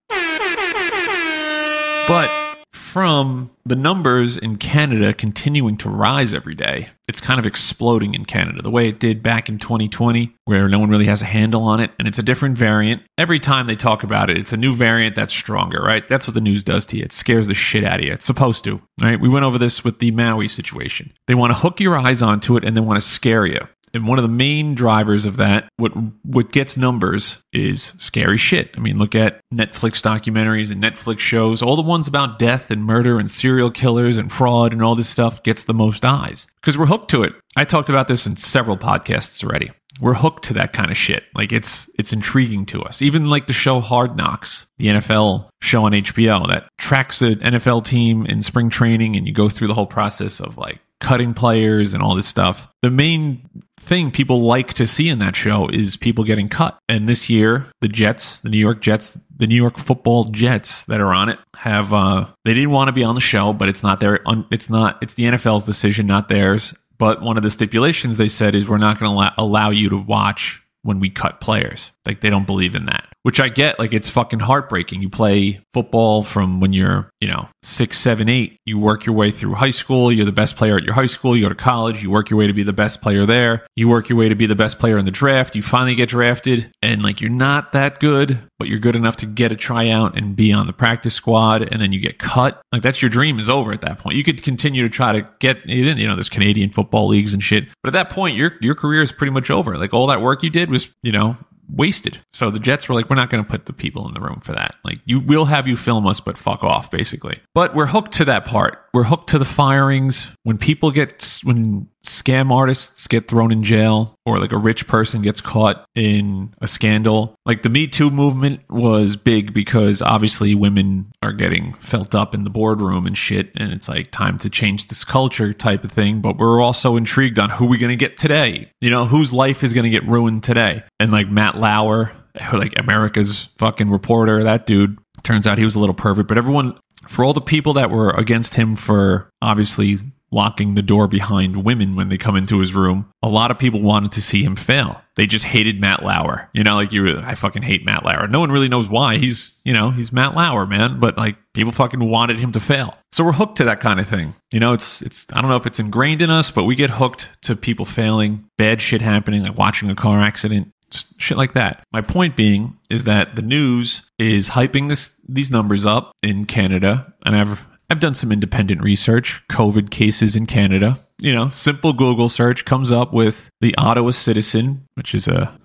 But 2.07 2.43
from 2.74 3.52
the 3.66 3.75
numbers 3.75 4.36
in 4.36 4.58
Canada 4.58 5.14
continuing 5.14 5.78
to 5.78 5.90
rise 5.90 6.34
every 6.34 6.56
day, 6.56 6.90
it's 7.08 7.22
kind 7.22 7.40
of 7.40 7.46
exploding 7.46 8.16
in 8.16 8.25
Canada 8.25 8.62
the 8.62 8.72
way 8.72 8.90
it 8.90 9.00
did 9.00 9.22
back 9.22 9.48
in 9.48 9.60
2020, 9.60 10.36
where 10.46 10.68
no 10.68 10.80
one 10.80 10.90
really 10.90 11.06
has 11.06 11.22
a 11.22 11.25
handle 11.25 11.64
on 11.64 11.80
it. 11.80 11.92
And 12.00 12.08
it's 12.08 12.20
a 12.20 12.24
different 12.24 12.58
variant. 12.58 13.04
Every 13.18 13.40
time 13.40 13.68
they 13.68 13.75
talk 13.75 14.04
about 14.04 14.30
it, 14.30 14.38
it's 14.38 14.54
a 14.54 14.58
new 14.58 14.74
variant 14.74 15.16
that's 15.16 15.34
stronger, 15.34 15.81
right? 15.81 16.08
That's 16.08 16.28
what 16.28 16.34
the 16.34 16.42
news 16.42 16.64
does 16.64 16.86
to 16.88 16.98
you. 16.98 17.04
It 17.04 17.14
scares 17.14 17.48
the 17.48 17.54
shit 17.54 17.84
out 17.84 18.00
of 18.00 18.06
you. 18.06 18.12
It's 18.12 18.25
supposed 18.25 18.64
to, 18.66 18.81
right? 19.02 19.19
We 19.19 19.30
went 19.30 19.46
over 19.46 19.58
this 19.58 19.84
with 19.84 20.00
the 20.00 20.12
Maui 20.12 20.48
situation. 20.48 21.14
They 21.28 21.36
want 21.36 21.52
to 21.52 21.60
hook 21.60 21.80
your 21.80 21.96
eyes 21.96 22.22
onto 22.22 22.58
it 22.58 22.66
and 22.66 22.76
they 22.76 22.81
want 22.81 22.98
to 22.98 23.08
scare 23.08 23.46
you. 23.46 23.60
And 23.94 24.07
one 24.07 24.18
of 24.18 24.24
the 24.24 24.30
main 24.30 24.74
drivers 24.74 25.25
of 25.25 25.38
that, 25.38 25.69
what 25.78 25.92
what 26.24 26.51
gets 26.51 26.78
numbers 26.78 27.38
is 27.54 27.94
scary 27.98 28.38
shit. 28.38 28.72
I 28.75 28.80
mean, 28.80 28.98
look 28.98 29.13
at 29.13 29.40
Netflix 29.54 30.01
documentaries 30.01 30.72
and 30.72 30.81
Netflix 30.81 31.19
shows. 31.19 31.62
All 31.62 31.75
the 31.75 31.84
ones 31.84 32.07
about 32.07 32.40
death 32.40 32.72
and 32.72 32.84
murder 32.84 33.19
and 33.19 33.30
serial 33.30 33.69
killers 33.69 34.18
and 34.18 34.31
fraud 34.31 34.74
and 34.74 34.81
all 34.81 34.95
this 34.95 35.10
stuff 35.10 35.44
gets 35.44 35.63
the 35.63 35.74
most 35.74 36.04
eyes 36.04 36.48
because 36.62 36.78
we're 36.78 36.88
hooked 36.88 37.12
to 37.12 37.24
it. 37.24 37.34
I 37.56 37.66
talked 37.66 37.90
about 37.90 38.07
this 38.07 38.25
in 38.25 38.36
several 38.36 38.78
podcasts 38.78 39.44
already. 39.44 39.72
We're 40.01 40.16
hooked 40.16 40.45
to 40.45 40.54
that 40.54 40.74
kind 40.74 40.90
of 40.90 40.98
shit. 40.98 41.24
Like 41.36 41.51
it's 41.51 41.90
it's 42.00 42.13
intriguing 42.13 42.66
to 42.68 42.81
us. 42.81 43.01
Even 43.01 43.30
like 43.30 43.45
the 43.45 43.54
show 43.54 43.80
Hard 43.80 44.18
Knocks, 44.18 44.66
the 44.78 44.88
NFL 44.88 45.50
show 45.62 45.86
on 45.86 45.92
HBO 45.92 46.48
that 46.48 46.68
tracks 46.80 47.22
an 47.22 47.36
NFL 47.36 47.86
team 47.86 48.25
in 48.25 48.42
spring 48.42 48.72
training 48.72 49.16
and 49.16 49.28
you 49.28 49.34
go 49.34 49.50
through 49.50 49.68
the 49.68 49.75
whole 49.75 49.86
process 49.86 50.40
of 50.40 50.57
like 50.57 50.80
cutting 51.04 51.34
players 51.34 51.94
and 51.94 52.02
all 52.02 52.16
this 52.16 52.26
stuff. 52.28 52.68
The 52.82 52.90
main 52.90 53.48
thing 53.78 54.10
people 54.10 54.42
like 54.42 54.74
to 54.76 54.88
see 54.88 55.10
in 55.10 55.20
that 55.20 55.36
show 55.36 55.68
is 55.68 55.98
people 55.98 56.24
getting 56.24 56.48
cut. 56.48 56.80
And 56.88 57.08
this 57.08 57.30
year, 57.30 57.68
the 57.82 57.90
Jets, 57.90 58.40
the 58.42 58.50
New 58.50 58.58
York 58.58 58.82
Jets, 58.82 59.20
the 59.36 59.46
New 59.46 59.56
York 59.56 59.78
Football 59.78 60.26
Jets 60.26 60.86
that 60.86 61.02
are 61.02 61.14
on 61.14 61.28
it 61.30 61.38
have 61.56 61.92
uh 61.92 62.28
they 62.46 62.54
didn't 62.54 62.72
want 62.72 62.88
to 62.88 62.94
be 62.94 63.04
on 63.04 63.16
the 63.16 63.22
show, 63.22 63.54
but 63.54 63.70
it's 63.70 63.84
not 63.84 64.00
their 64.00 64.20
it's 64.52 64.70
not 64.70 64.98
it's 65.02 65.16
the 65.16 65.24
NFL's 65.24 65.66
decision, 65.66 66.08
not 66.08 66.30
theirs. 66.30 66.74
But 66.98 67.22
one 67.22 67.36
of 67.38 67.44
the 67.44 67.50
stipulations 67.50 68.18
they 68.18 68.30
said 68.30 68.56
is 68.56 68.70
we're 68.70 68.78
not 68.78 69.00
going 69.00 69.12
to 69.12 69.16
allow, 69.16 69.34
allow 69.38 69.70
you 69.72 69.90
to 69.90 69.98
watch 69.98 70.62
when 70.84 71.00
we 71.00 71.10
cut 71.10 71.42
players. 71.42 71.92
Like 72.06 72.22
they 72.22 72.30
don't 72.30 72.46
believe 72.46 72.76
in 72.76 72.86
that, 72.86 73.12
which 73.24 73.40
I 73.40 73.50
get. 73.50 73.80
Like 73.80 73.94
it's 73.94 74.10
fucking 74.10 74.40
heartbreaking. 74.40 75.02
You 75.02 75.10
play 75.10 75.62
football 75.74 76.24
from 76.24 76.60
when 76.60 76.74
you're, 76.74 77.10
you 77.20 77.28
know, 77.28 77.50
six, 77.64 77.98
seven, 77.98 78.30
eight. 78.30 78.58
You 78.66 78.78
work 78.78 79.06
your 79.06 79.16
way 79.16 79.31
through 79.31 79.56
high 79.56 79.72
school. 79.72 80.12
You're 80.12 80.25
the 80.25 80.31
best 80.31 80.56
player 80.56 80.78
at 80.78 80.84
your 80.84 80.94
high 80.94 81.08
school. 81.08 81.36
You 81.36 81.44
go 81.44 81.50
to 81.50 81.56
college. 81.56 82.04
You 82.04 82.12
work 82.12 82.30
your 82.30 82.38
way 82.38 82.48
to 82.48 82.54
be 82.54 82.64
the 82.64 82.74
best 82.74 83.02
player 83.02 83.25
there. 83.25 83.66
You 83.75 83.90
work 83.90 84.10
your 84.10 84.20
way 84.20 84.30
to 84.30 84.36
be 84.36 84.46
the 84.46 84.56
best 84.56 84.78
player 84.78 84.98
in 84.98 85.06
the 85.06 85.12
draft. 85.12 85.56
You 85.56 85.62
finally 85.62 85.96
get 85.96 86.10
drafted 86.10 86.72
and 86.81 87.02
like 87.02 87.22
you're 87.22 87.31
not 87.31 87.72
that 87.72 88.00
good, 88.00 88.40
but 88.60 88.68
you're 88.68 88.80
good 88.80 88.96
enough 88.96 89.16
to 89.18 89.26
get 89.26 89.52
a 89.52 89.56
tryout 89.56 90.18
and 90.18 90.36
be 90.36 90.52
on 90.54 90.68
the 90.68 90.74
practice 90.74 91.14
squad. 91.14 91.62
And 91.62 91.81
then 91.81 91.92
you 91.94 92.00
get 92.00 92.19
cut. 92.19 92.62
Like 92.72 92.81
that's 92.81 93.02
your 93.02 93.10
dream 93.10 93.40
is 93.40 93.50
over 93.50 93.72
at 93.72 93.81
that 93.81 94.00
point. 94.00 94.18
You 94.18 94.24
could 94.24 94.44
continue 94.44 94.84
to 94.84 94.90
try 94.90 95.14
to 95.14 95.30
get 95.40 95.64
in, 95.66 95.98
you 95.98 96.08
know, 96.08 96.16
there's 96.16 96.30
Canadian 96.30 96.72
football 96.72 97.08
leagues 97.08 97.34
and 97.34 97.42
shit. 97.42 97.66
But 97.81 97.90
at 97.90 97.94
that 97.94 98.10
point, 98.10 98.36
your, 98.36 98.54
your 98.60 98.76
career 98.76 99.02
is 99.02 99.12
pretty 99.12 99.31
much 99.31 99.50
over. 99.50 99.78
Like 99.78 99.94
all 99.94 100.08
that 100.08 100.22
work 100.22 100.44
you 100.44 100.50
did 100.50 100.69
was, 100.69 100.90
you 101.02 101.12
know, 101.12 101.38
wasted. 101.69 102.21
So 102.33 102.50
the 102.50 102.60
Jets 102.60 102.88
were 102.88 102.95
like, 102.95 103.10
we're 103.10 103.15
not 103.15 103.30
going 103.30 103.44
to 103.44 103.50
put 103.50 103.65
the 103.65 103.74
people 103.74 104.07
in 104.07 104.13
the 104.13 104.19
room 104.19 104.39
for 104.42 104.54
that. 104.54 104.75
Like, 104.83 105.00
you 105.06 105.19
will 105.19 105.45
have 105.45 105.68
you 105.68 105.77
film 105.77 106.06
us, 106.07 106.19
but 106.19 106.38
fuck 106.38 106.63
off, 106.63 106.92
basically. 106.92 107.39
But 107.54 107.75
we're 107.75 107.88
hooked 107.88 108.12
to 108.13 108.25
that 108.25 108.45
part. 108.45 108.82
We're 108.94 109.06
hooked 109.06 109.30
to 109.30 109.40
the 109.40 109.45
firings. 109.45 110.28
When 110.44 110.60
people 110.60 110.92
get, 110.92 111.40
when 111.44 111.88
scam 112.06 112.51
artists 112.51 113.07
get 113.07 113.28
thrown 113.28 113.51
in 113.51 113.63
jail 113.63 114.19
or 114.24 114.38
like 114.38 114.51
a 114.51 114.57
rich 114.57 114.86
person 114.88 115.24
gets 115.24 115.42
caught 115.42 115.88
in 115.95 116.54
a 116.62 116.68
scandal, 116.68 117.36
like 117.44 117.63
the 117.63 117.69
Me 117.69 117.88
Too 117.88 118.12
movement 118.12 118.62
was 118.69 119.16
big 119.16 119.51
because 119.51 120.04
obviously 120.04 120.54
women 120.54 121.12
are 121.24 121.34
getting 121.34 121.74
felt 121.75 122.13
up 122.13 122.36
in 122.36 122.44
the 122.44 122.51
boardroom 122.51 123.07
and 123.07 123.18
shit. 123.18 123.51
And 123.56 123.74
it's 123.74 123.90
like 123.90 124.12
time 124.12 124.38
to 124.40 124.50
change 124.50 124.90
this 124.90 125.04
culture 125.04 125.54
type 125.54 125.84
of 125.84 125.92
thing. 125.92 126.22
But 126.22 126.38
we're 126.38 126.62
also 126.62 126.95
intrigued 126.95 127.40
on 127.40 127.50
who 127.50 127.66
we're 127.66 127.80
going 127.80 127.90
to 127.90 127.95
get 127.95 128.16
today. 128.16 128.69
You 128.80 128.92
know, 128.92 129.06
whose 129.06 129.34
life 129.34 129.63
is 129.63 129.74
going 129.74 129.86
to 129.86 129.90
get 129.90 130.07
ruined 130.07 130.44
today. 130.44 130.84
And 131.00 131.12
like 131.12 131.28
Matt 131.28 131.57
Lauer, 131.57 132.12
like 132.54 132.80
America's 132.80 133.45
fucking 133.57 133.90
reporter, 133.90 134.44
that 134.44 134.68
dude 134.68 135.00
turns 135.24 135.48
out 135.48 135.58
he 135.58 135.66
was 135.66 135.75
a 135.75 135.80
little 135.80 135.96
pervert. 135.96 136.28
But 136.28 136.38
everyone, 136.38 136.78
for 137.08 137.25
all 137.25 137.34
the 137.34 137.42
people 137.42 137.74
that 137.74 137.90
were 137.90 138.12
against 138.12 138.56
him 138.56 138.75
for 138.75 139.30
obviously 139.42 139.98
locking 140.34 140.74
the 140.74 140.81
door 140.81 141.08
behind 141.08 141.64
women 141.64 141.96
when 141.96 142.10
they 142.10 142.18
come 142.18 142.36
into 142.36 142.60
his 142.60 142.74
room, 142.74 143.10
a 143.22 143.30
lot 143.30 143.52
of 143.52 143.60
people 143.60 143.81
wanted 143.81 144.12
to 144.12 144.22
see 144.22 144.44
him 144.44 144.56
fail. 144.56 145.00
They 145.16 145.28
just 145.28 145.46
hated 145.46 145.80
Matt 145.80 146.04
Lauer. 146.04 146.50
You 146.54 146.64
know, 146.64 146.75
like 146.75 146.92
you, 146.92 147.20
I 147.20 147.36
fucking 147.36 147.62
hate 147.62 147.86
Matt 147.86 148.04
Lauer. 148.04 148.28
No 148.28 148.40
one 148.40 148.52
really 148.52 148.68
knows 148.68 148.90
why. 148.90 149.18
He's, 149.18 149.62
you 149.64 149.74
know, 149.74 149.92
he's 149.92 150.12
Matt 150.12 150.36
Lauer, 150.36 150.66
man. 150.66 151.00
But 151.00 151.18
like 151.18 151.38
people 151.54 151.72
fucking 151.72 152.00
wanted 152.10 152.40
him 152.40 152.52
to 152.54 152.60
fail. 152.60 152.98
So 153.12 153.24
we're 153.24 153.34
hooked 153.34 153.58
to 153.58 153.66
that 153.66 153.80
kind 153.80 154.00
of 154.00 154.08
thing. 154.08 154.34
You 154.52 154.60
know, 154.60 154.74
it's, 154.74 155.04
it's, 155.04 155.28
I 155.31 155.42
don't 155.42 155.52
know 155.52 155.56
if 155.57 155.68
it's 155.68 155.80
ingrained 155.80 156.24
in 156.24 156.31
us, 156.31 156.50
but 156.50 156.64
we 156.64 156.74
get 156.74 156.90
hooked 156.90 157.30
to 157.44 157.56
people 157.56 157.86
failing, 157.86 158.45
bad 158.57 158.81
shit 158.81 159.02
happening, 159.02 159.44
like 159.44 159.56
watching 159.56 159.92
a 159.92 159.95
car 159.95 160.19
accident, 160.19 160.71
shit 161.18 161.38
like 161.38 161.54
that. 161.54 161.83
My 161.92 162.02
point 162.02 162.35
being 162.35 162.78
is 162.90 163.04
that 163.06 163.35
the 163.35 163.42
news 163.42 164.09
is 164.19 164.50
hyping 164.50 164.90
this 164.90 165.19
these 165.28 165.52
numbers 165.52 165.85
up 165.85 166.14
in 166.21 166.45
Canada, 166.45 167.14
and 167.26 167.35
I've 167.35 167.66
I've 167.90 168.00
done 168.00 168.16
some 168.16 168.31
independent 168.31 168.81
research. 168.81 169.44
COVID 169.50 169.90
cases 169.90 170.35
in 170.35 170.45
Canada. 170.45 171.00
You 171.19 171.33
know, 171.33 171.50
simple 171.50 171.94
Google 171.94 172.28
search 172.28 172.66
comes 172.66 172.92
up 172.92 173.14
with 173.14 173.50
the 173.62 173.76
Ottawa 173.78 174.12
Citizen, 174.12 174.81
which 174.95 175.16
is 175.16 175.28
a, 175.28 175.57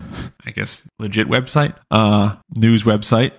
I 0.45 0.51
guess, 0.51 0.89
legit 0.99 1.29
website, 1.29 1.77
uh, 1.91 2.37
news 2.55 2.85
website. 2.85 3.33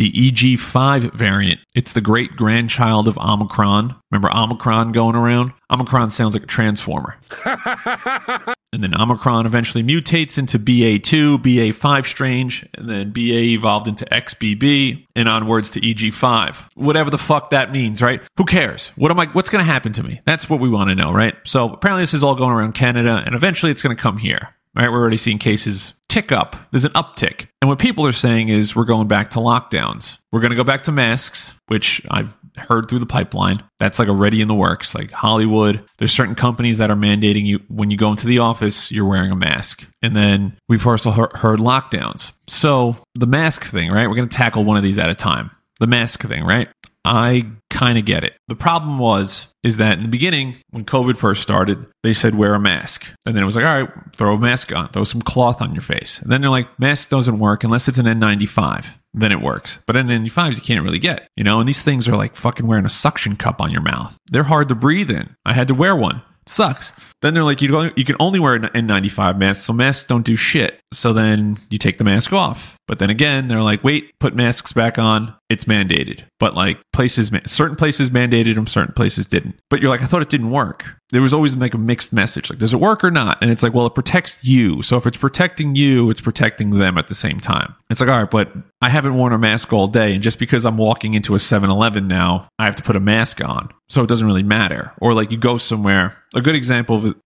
The 0.00 0.12
EG5 0.12 1.12
variant. 1.12 1.60
It's 1.74 1.92
the 1.92 2.00
great 2.00 2.34
grandchild 2.34 3.06
of 3.06 3.18
Omicron. 3.18 3.94
Remember 4.10 4.34
Omicron 4.34 4.92
going 4.92 5.14
around? 5.14 5.52
Omicron 5.70 6.08
sounds 6.08 6.32
like 6.32 6.42
a 6.42 6.46
transformer. 6.46 7.18
and 7.44 8.82
then 8.82 8.98
Omicron 8.98 9.44
eventually 9.44 9.84
mutates 9.84 10.38
into 10.38 10.58
BA2, 10.58 11.42
BA5 11.42 12.06
strange, 12.06 12.66
and 12.72 12.88
then 12.88 13.10
BA 13.10 13.52
evolved 13.52 13.88
into 13.88 14.06
XBB, 14.06 15.04
and 15.16 15.28
onwards 15.28 15.68
to 15.68 15.80
EG5. 15.82 16.68
Whatever 16.76 17.10
the 17.10 17.18
fuck 17.18 17.50
that 17.50 17.70
means, 17.70 18.00
right? 18.00 18.22
Who 18.38 18.46
cares? 18.46 18.92
What 18.96 19.10
am 19.10 19.20
I? 19.20 19.26
What's 19.26 19.50
going 19.50 19.62
to 19.62 19.70
happen 19.70 19.92
to 19.92 20.02
me? 20.02 20.22
That's 20.24 20.48
what 20.48 20.60
we 20.60 20.70
want 20.70 20.88
to 20.88 20.94
know, 20.94 21.12
right? 21.12 21.34
So 21.44 21.74
apparently, 21.74 22.04
this 22.04 22.14
is 22.14 22.24
all 22.24 22.34
going 22.34 22.52
around 22.52 22.72
Canada, 22.72 23.22
and 23.26 23.34
eventually, 23.34 23.70
it's 23.70 23.82
going 23.82 23.94
to 23.94 24.02
come 24.02 24.16
here. 24.16 24.54
Right? 24.74 24.90
We're 24.90 25.00
already 25.00 25.16
seeing 25.16 25.38
cases 25.38 25.94
tick 26.08 26.32
up. 26.32 26.56
There's 26.70 26.84
an 26.84 26.92
uptick, 26.92 27.46
and 27.60 27.68
what 27.68 27.78
people 27.78 28.06
are 28.06 28.12
saying 28.12 28.48
is 28.48 28.74
we're 28.74 28.84
going 28.84 29.08
back 29.08 29.30
to 29.30 29.38
lockdowns. 29.38 30.18
We're 30.32 30.40
going 30.40 30.50
to 30.50 30.56
go 30.56 30.64
back 30.64 30.82
to 30.82 30.92
masks, 30.92 31.52
which 31.66 32.02
I've 32.10 32.36
heard 32.56 32.88
through 32.88 32.98
the 32.98 33.06
pipeline. 33.06 33.62
That's 33.78 33.98
like 33.98 34.08
already 34.08 34.40
in 34.40 34.48
the 34.48 34.54
works. 34.54 34.94
Like 34.94 35.10
Hollywood, 35.10 35.84
there's 35.98 36.12
certain 36.12 36.34
companies 36.34 36.78
that 36.78 36.90
are 36.90 36.96
mandating 36.96 37.46
you 37.46 37.60
when 37.68 37.90
you 37.90 37.96
go 37.96 38.10
into 38.10 38.26
the 38.26 38.38
office, 38.38 38.90
you're 38.92 39.08
wearing 39.08 39.30
a 39.30 39.36
mask. 39.36 39.86
And 40.02 40.14
then 40.14 40.56
we've 40.68 40.86
also 40.86 41.10
heard, 41.10 41.32
heard 41.34 41.58
lockdowns. 41.58 42.32
So 42.46 42.96
the 43.14 43.26
mask 43.26 43.64
thing, 43.64 43.90
right? 43.90 44.08
We're 44.08 44.16
going 44.16 44.28
to 44.28 44.36
tackle 44.36 44.64
one 44.64 44.76
of 44.76 44.82
these 44.82 44.98
at 44.98 45.10
a 45.10 45.14
time. 45.14 45.50
The 45.80 45.86
mask 45.86 46.22
thing, 46.22 46.44
right? 46.44 46.68
I 47.04 47.46
kind 47.70 47.98
of 47.98 48.04
get 48.04 48.24
it. 48.24 48.34
The 48.48 48.54
problem 48.54 48.98
was 48.98 49.48
is 49.62 49.76
that 49.76 49.98
in 49.98 50.02
the 50.02 50.08
beginning 50.08 50.56
when 50.70 50.84
COVID 50.84 51.16
first 51.16 51.42
started, 51.42 51.86
they 52.02 52.12
said 52.12 52.34
wear 52.34 52.54
a 52.54 52.60
mask. 52.60 53.06
And 53.26 53.34
then 53.34 53.42
it 53.42 53.46
was 53.46 53.56
like, 53.56 53.64
all 53.64 53.82
right, 53.82 53.90
throw 54.14 54.34
a 54.34 54.38
mask 54.38 54.74
on, 54.74 54.88
throw 54.88 55.04
some 55.04 55.22
cloth 55.22 55.60
on 55.60 55.74
your 55.74 55.82
face. 55.82 56.20
And 56.20 56.30
then 56.32 56.40
they're 56.40 56.50
like, 56.50 56.78
mask 56.78 57.10
doesn't 57.10 57.38
work 57.38 57.64
unless 57.64 57.88
it's 57.88 57.98
an 57.98 58.06
N95. 58.06 58.86
Then 59.12 59.32
it 59.32 59.40
works. 59.40 59.80
But 59.86 59.96
N95s 59.96 60.56
you 60.56 60.62
can't 60.62 60.84
really 60.84 60.98
get, 60.98 61.28
you 61.36 61.44
know, 61.44 61.58
and 61.58 61.68
these 61.68 61.82
things 61.82 62.08
are 62.08 62.16
like 62.16 62.36
fucking 62.36 62.66
wearing 62.66 62.84
a 62.84 62.90
suction 62.90 63.36
cup 63.36 63.60
on 63.60 63.70
your 63.70 63.82
mouth. 63.82 64.16
They're 64.30 64.44
hard 64.44 64.68
to 64.68 64.74
breathe 64.74 65.10
in. 65.10 65.34
I 65.44 65.52
had 65.52 65.68
to 65.68 65.74
wear 65.74 65.96
one. 65.96 66.22
Sucks. 66.46 66.92
Then 67.22 67.34
they're 67.34 67.44
like, 67.44 67.62
you 67.62 67.92
you 67.96 68.04
can 68.04 68.16
only 68.18 68.40
wear 68.40 68.54
an 68.54 68.62
N95 68.62 69.38
mask, 69.38 69.64
so 69.64 69.72
masks 69.72 70.04
don't 70.04 70.24
do 70.24 70.36
shit. 70.36 70.80
So 70.92 71.12
then 71.12 71.58
you 71.70 71.78
take 71.78 71.98
the 71.98 72.04
mask 72.04 72.32
off. 72.32 72.76
But 72.88 72.98
then 72.98 73.10
again, 73.10 73.46
they're 73.46 73.62
like, 73.62 73.84
wait, 73.84 74.18
put 74.18 74.34
masks 74.34 74.72
back 74.72 74.98
on. 74.98 75.34
It's 75.50 75.64
mandated. 75.64 76.22
But 76.38 76.54
like 76.54 76.80
places, 76.92 77.30
certain 77.44 77.76
places 77.76 78.08
mandated 78.08 78.54
them, 78.54 78.66
certain 78.66 78.94
places 78.94 79.26
didn't. 79.26 79.56
But 79.68 79.82
you're 79.82 79.90
like, 79.90 80.00
I 80.00 80.06
thought 80.06 80.22
it 80.22 80.30
didn't 80.30 80.50
work. 80.50 80.86
There 81.10 81.20
was 81.20 81.34
always 81.34 81.56
like 81.56 81.74
a 81.74 81.78
mixed 81.78 82.12
message. 82.12 82.48
Like, 82.48 82.60
does 82.60 82.72
it 82.72 82.78
work 82.78 83.02
or 83.02 83.10
not? 83.10 83.38
And 83.42 83.50
it's 83.50 83.64
like, 83.64 83.74
well, 83.74 83.86
it 83.86 83.96
protects 83.96 84.44
you. 84.44 84.80
So 84.80 84.96
if 84.96 85.08
it's 85.08 85.16
protecting 85.16 85.74
you, 85.74 86.08
it's 86.08 86.20
protecting 86.20 86.78
them 86.78 86.96
at 86.96 87.08
the 87.08 87.16
same 87.16 87.40
time. 87.40 87.74
It's 87.90 88.00
like, 88.00 88.08
all 88.08 88.20
right, 88.20 88.30
but 88.30 88.52
I 88.80 88.88
haven't 88.88 89.16
worn 89.16 89.32
a 89.32 89.38
mask 89.38 89.72
all 89.72 89.88
day. 89.88 90.14
And 90.14 90.22
just 90.22 90.38
because 90.38 90.64
I'm 90.64 90.76
walking 90.76 91.14
into 91.14 91.34
a 91.34 91.40
7 91.40 91.68
Eleven 91.68 92.06
now, 92.06 92.48
I 92.60 92.64
have 92.64 92.76
to 92.76 92.84
put 92.84 92.94
a 92.94 93.00
mask 93.00 93.44
on. 93.44 93.70
So 93.88 94.04
it 94.04 94.08
doesn't 94.08 94.26
really 94.26 94.44
matter. 94.44 94.92
Or 95.00 95.12
like 95.12 95.32
you 95.32 95.36
go 95.36 95.58
somewhere. 95.58 96.16
A 96.32 96.40
good 96.40 96.54
example 96.54 97.04
of 97.04 97.16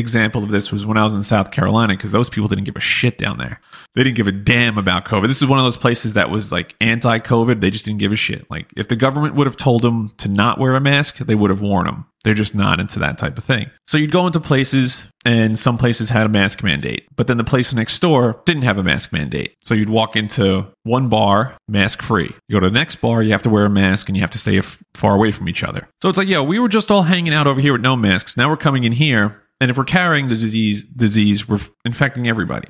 example 0.00 0.42
of 0.42 0.50
this 0.50 0.72
was 0.72 0.86
when 0.86 0.96
I 0.96 1.04
was 1.04 1.14
in 1.14 1.22
South 1.22 1.50
Carolina 1.50 1.94
because 1.94 2.12
those 2.12 2.30
people 2.30 2.48
didn't 2.48 2.64
give 2.64 2.76
a 2.76 2.80
shit 2.80 3.18
down 3.18 3.38
there. 3.38 3.60
They 3.94 4.02
didn't 4.02 4.16
give 4.16 4.26
a 4.26 4.32
damn 4.32 4.78
about 4.78 5.04
COVID. 5.04 5.26
This 5.26 5.42
is 5.42 5.48
one 5.48 5.58
of 5.58 5.64
those 5.64 5.76
places 5.76 6.14
that 6.14 6.30
was 6.30 6.50
like 6.50 6.74
anti-COVID. 6.80 7.60
They 7.60 7.70
just 7.70 7.84
didn't 7.84 8.00
give 8.00 8.12
a 8.12 8.16
shit. 8.16 8.50
Like 8.50 8.66
if 8.76 8.88
the 8.88 8.96
government 8.96 9.34
would 9.34 9.46
have 9.46 9.56
told 9.56 9.82
them 9.82 10.10
to 10.18 10.28
not 10.28 10.58
wear 10.58 10.74
a 10.76 10.80
mask, 10.80 11.18
they 11.18 11.34
would 11.34 11.50
have 11.50 11.60
worn 11.60 11.86
them. 11.86 12.06
They're 12.24 12.34
just 12.34 12.54
not 12.54 12.78
into 12.78 13.00
that 13.00 13.18
type 13.18 13.36
of 13.36 13.44
thing. 13.44 13.70
So 13.86 13.98
you'd 13.98 14.12
go 14.12 14.26
into 14.26 14.38
places 14.38 15.08
and 15.24 15.58
some 15.58 15.76
places 15.76 16.08
had 16.08 16.24
a 16.24 16.28
mask 16.28 16.62
mandate, 16.62 17.06
but 17.16 17.26
then 17.26 17.36
the 17.36 17.44
place 17.44 17.74
next 17.74 17.98
door 17.98 18.40
didn't 18.46 18.62
have 18.62 18.78
a 18.78 18.82
mask 18.82 19.12
mandate. 19.12 19.54
So 19.64 19.74
you'd 19.74 19.90
walk 19.90 20.14
into 20.14 20.68
one 20.84 21.08
bar, 21.08 21.56
mask 21.68 22.00
free. 22.00 22.32
You 22.48 22.56
go 22.56 22.60
to 22.60 22.70
the 22.70 22.74
next 22.74 22.96
bar, 22.96 23.22
you 23.22 23.32
have 23.32 23.42
to 23.42 23.50
wear 23.50 23.64
a 23.66 23.70
mask 23.70 24.08
and 24.08 24.16
you 24.16 24.22
have 24.22 24.30
to 24.30 24.38
stay 24.38 24.60
far 24.94 25.16
away 25.16 25.32
from 25.32 25.48
each 25.48 25.64
other. 25.64 25.88
So 26.00 26.08
it's 26.08 26.18
like, 26.18 26.28
yeah, 26.28 26.40
we 26.40 26.60
were 26.60 26.68
just 26.68 26.90
all 26.90 27.02
hanging 27.02 27.34
out 27.34 27.46
over 27.46 27.60
here 27.60 27.72
with 27.72 27.82
no 27.82 27.96
masks. 27.96 28.36
Now 28.36 28.48
we're 28.48 28.56
coming 28.56 28.84
in 28.84 28.92
here. 28.92 29.42
And 29.62 29.70
if 29.70 29.76
we're 29.76 29.84
carrying 29.84 30.26
the 30.26 30.34
disease, 30.34 30.82
disease, 30.82 31.48
we're 31.48 31.60
infecting 31.84 32.26
everybody. 32.26 32.66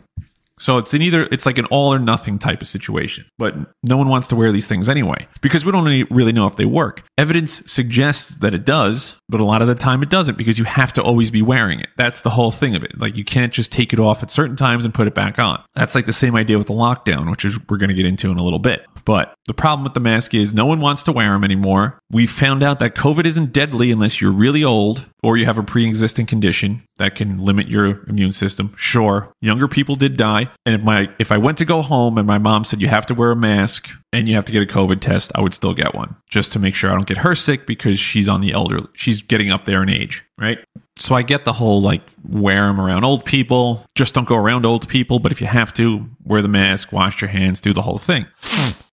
So 0.59 0.77
it's 0.77 0.93
an 0.93 1.01
either 1.01 1.27
it's 1.33 1.47
like 1.47 1.57
an 1.57 1.65
all 1.71 1.95
or 1.95 1.99
nothing 1.99 2.39
type 2.39 2.61
of 2.61 2.69
situation. 2.69 3.25
But 3.39 3.55
no 3.83 3.97
one 3.97 4.11
wants 4.11 4.29
to 4.29 4.37
wear 4.37 4.53
these 4.53 4.69
things 4.69 4.91
anyway 4.91 5.27
because 5.41 5.65
we 5.65 5.73
don't 5.73 5.87
really 6.11 6.33
know 6.33 6.47
if 6.47 6.57
they 6.57 6.67
work. 6.67 7.03
Evidence 7.17 7.63
suggests 7.65 8.37
that 8.37 8.53
it 8.53 8.67
does, 8.67 9.17
but 9.31 9.41
a 9.41 9.45
lot 9.45 9.63
of 9.63 9.69
the 9.69 9.75
time 9.75 10.03
it 10.03 10.11
doesn't 10.11 10.37
because 10.37 10.59
you 10.59 10.67
have 10.67 10.93
to 10.93 11.03
always 11.03 11.31
be 11.31 11.41
wearing 11.41 11.81
it. 11.81 11.89
That's 11.97 12.21
the 12.21 12.29
whole 12.29 12.51
thing 12.51 12.77
of 12.77 12.85
it. 12.85 13.01
Like 13.01 13.17
you 13.17 13.25
can't 13.25 13.55
just 13.55 13.73
take 13.73 13.95
it 13.95 13.99
off 13.99 14.23
at 14.23 14.31
certain 14.31 14.55
times 14.55 14.85
and 14.85 14.93
put 14.93 15.07
it 15.07 15.15
back 15.15 15.39
on. 15.39 15.65
That's 15.75 15.95
like 15.95 16.05
the 16.05 16.13
same 16.13 16.37
idea 16.37 16.59
with 16.59 16.67
the 16.67 16.75
lockdown, 16.75 17.31
which 17.31 17.47
is 17.47 17.59
we're 17.71 17.79
going 17.79 17.89
to 17.89 17.95
get 17.95 18.05
into 18.05 18.31
in 18.31 18.37
a 18.37 18.45
little 18.45 18.59
bit. 18.59 18.85
But 19.05 19.35
the 19.47 19.55
problem 19.55 19.85
with 19.85 19.95
the 19.95 20.01
mask 20.01 20.35
is 20.35 20.55
no 20.55 20.67
one 20.67 20.81
wants 20.81 21.03
to 21.05 21.13
wear 21.13 21.33
them 21.33 21.45
anymore. 21.45 21.99
We 22.11 22.27
found 22.27 22.63
out 22.63 22.79
that 22.79 22.95
COVID 22.95 23.25
isn't 23.25 23.53
deadly 23.53 23.91
unless 23.91 24.21
you're 24.21 24.33
really 24.33 24.63
old 24.63 25.07
or 25.23 25.37
you 25.37 25.47
have 25.47 25.59
a 25.59 25.63
pre 25.63 25.87
existing 25.87 26.27
condition 26.27 26.83
that 26.99 27.15
can 27.15 27.39
limit 27.39 27.69
your 27.69 28.05
immune 28.09 28.33
system. 28.33 28.73
Sure, 28.77 29.33
younger 29.41 29.69
people 29.69 29.95
did 29.95 30.17
die. 30.17 30.49
And 30.67 30.75
if 30.75 30.83
my 30.83 31.09
if 31.19 31.33
I 31.33 31.39
went 31.39 31.59
to 31.59 31.65
go 31.65 31.83
home 31.83 32.19
and 32.19 32.27
my 32.27 32.39
mom 32.39 32.65
said 32.65 32.81
you 32.81 32.89
have 32.89 33.07
to 33.07 33.15
wear 33.15 33.33
a 33.33 33.37
mask 33.37 33.91
and 34.13 34.29
you 34.29 34.35
have 34.35 34.45
to 34.45 34.53
get 34.53 34.63
a 34.63 34.73
COVID 34.73 35.01
test, 35.01 35.33
I 35.35 35.41
would 35.41 35.55
still 35.55 35.75
get 35.75 35.95
one 35.95 36.17
just 36.29 36.53
to 36.53 36.59
make 36.59 36.75
sure 36.75 36.91
I 36.91 36.95
don't 36.95 37.07
get 37.07 37.19
her 37.19 37.35
sick 37.35 37.67
because 37.67 37.99
she's 37.99 38.29
on 38.29 38.41
the 38.41 38.53
elderly. 38.53 38.89
She's 38.95 39.23
getting 39.23 39.51
up 39.51 39.65
there 39.65 39.83
in 39.83 39.89
age, 39.89 40.23
right? 40.39 40.59
So 41.03 41.17
I 41.17 41.23
get 41.23 41.45
the 41.45 41.53
whole 41.53 41.83
like 41.83 42.03
wear 42.23 42.65
them 42.69 42.81
around 42.81 43.03
old 43.03 43.25
people. 43.25 43.85
Just 43.97 44.15
don't 44.15 44.27
go 44.27 44.37
around 44.37 44.65
old 44.65 44.87
people. 44.87 45.19
But 45.19 45.33
if 45.33 45.41
you 45.41 45.49
have 45.49 45.75
to, 45.75 46.09
wear 46.23 46.41
the 46.43 46.49
mask, 46.49 46.93
wash 46.93 47.21
your 47.21 47.29
hands, 47.29 47.61
do 47.61 47.73
the 47.73 47.83
whole 47.83 47.99
thing. 47.99 48.25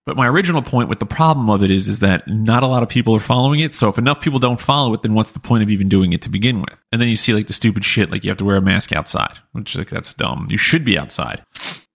But 0.06 0.16
my 0.16 0.26
original 0.26 0.60
point 0.60 0.88
with 0.88 0.98
the 0.98 1.06
problem 1.06 1.48
of 1.48 1.62
it 1.62 1.70
is, 1.70 1.86
is 1.86 2.00
that 2.00 2.26
not 2.26 2.64
a 2.64 2.66
lot 2.66 2.82
of 2.82 2.88
people 2.88 3.14
are 3.14 3.20
following 3.20 3.60
it. 3.60 3.72
So 3.72 3.88
if 3.88 3.96
enough 3.96 4.20
people 4.20 4.40
don't 4.40 4.58
follow 4.58 4.92
it, 4.92 5.02
then 5.02 5.14
what's 5.14 5.30
the 5.30 5.38
point 5.38 5.62
of 5.62 5.70
even 5.70 5.88
doing 5.88 6.12
it 6.12 6.20
to 6.22 6.28
begin 6.28 6.60
with? 6.60 6.82
And 6.90 7.00
then 7.00 7.08
you 7.08 7.14
see 7.14 7.32
like 7.32 7.46
the 7.46 7.52
stupid 7.52 7.84
shit, 7.84 8.10
like 8.10 8.24
you 8.24 8.30
have 8.30 8.38
to 8.38 8.44
wear 8.44 8.56
a 8.56 8.60
mask 8.60 8.92
outside, 8.92 9.38
which 9.52 9.76
like 9.76 9.88
that's 9.88 10.12
dumb. 10.12 10.48
You 10.50 10.56
should 10.56 10.84
be 10.84 10.98
outside. 10.98 11.44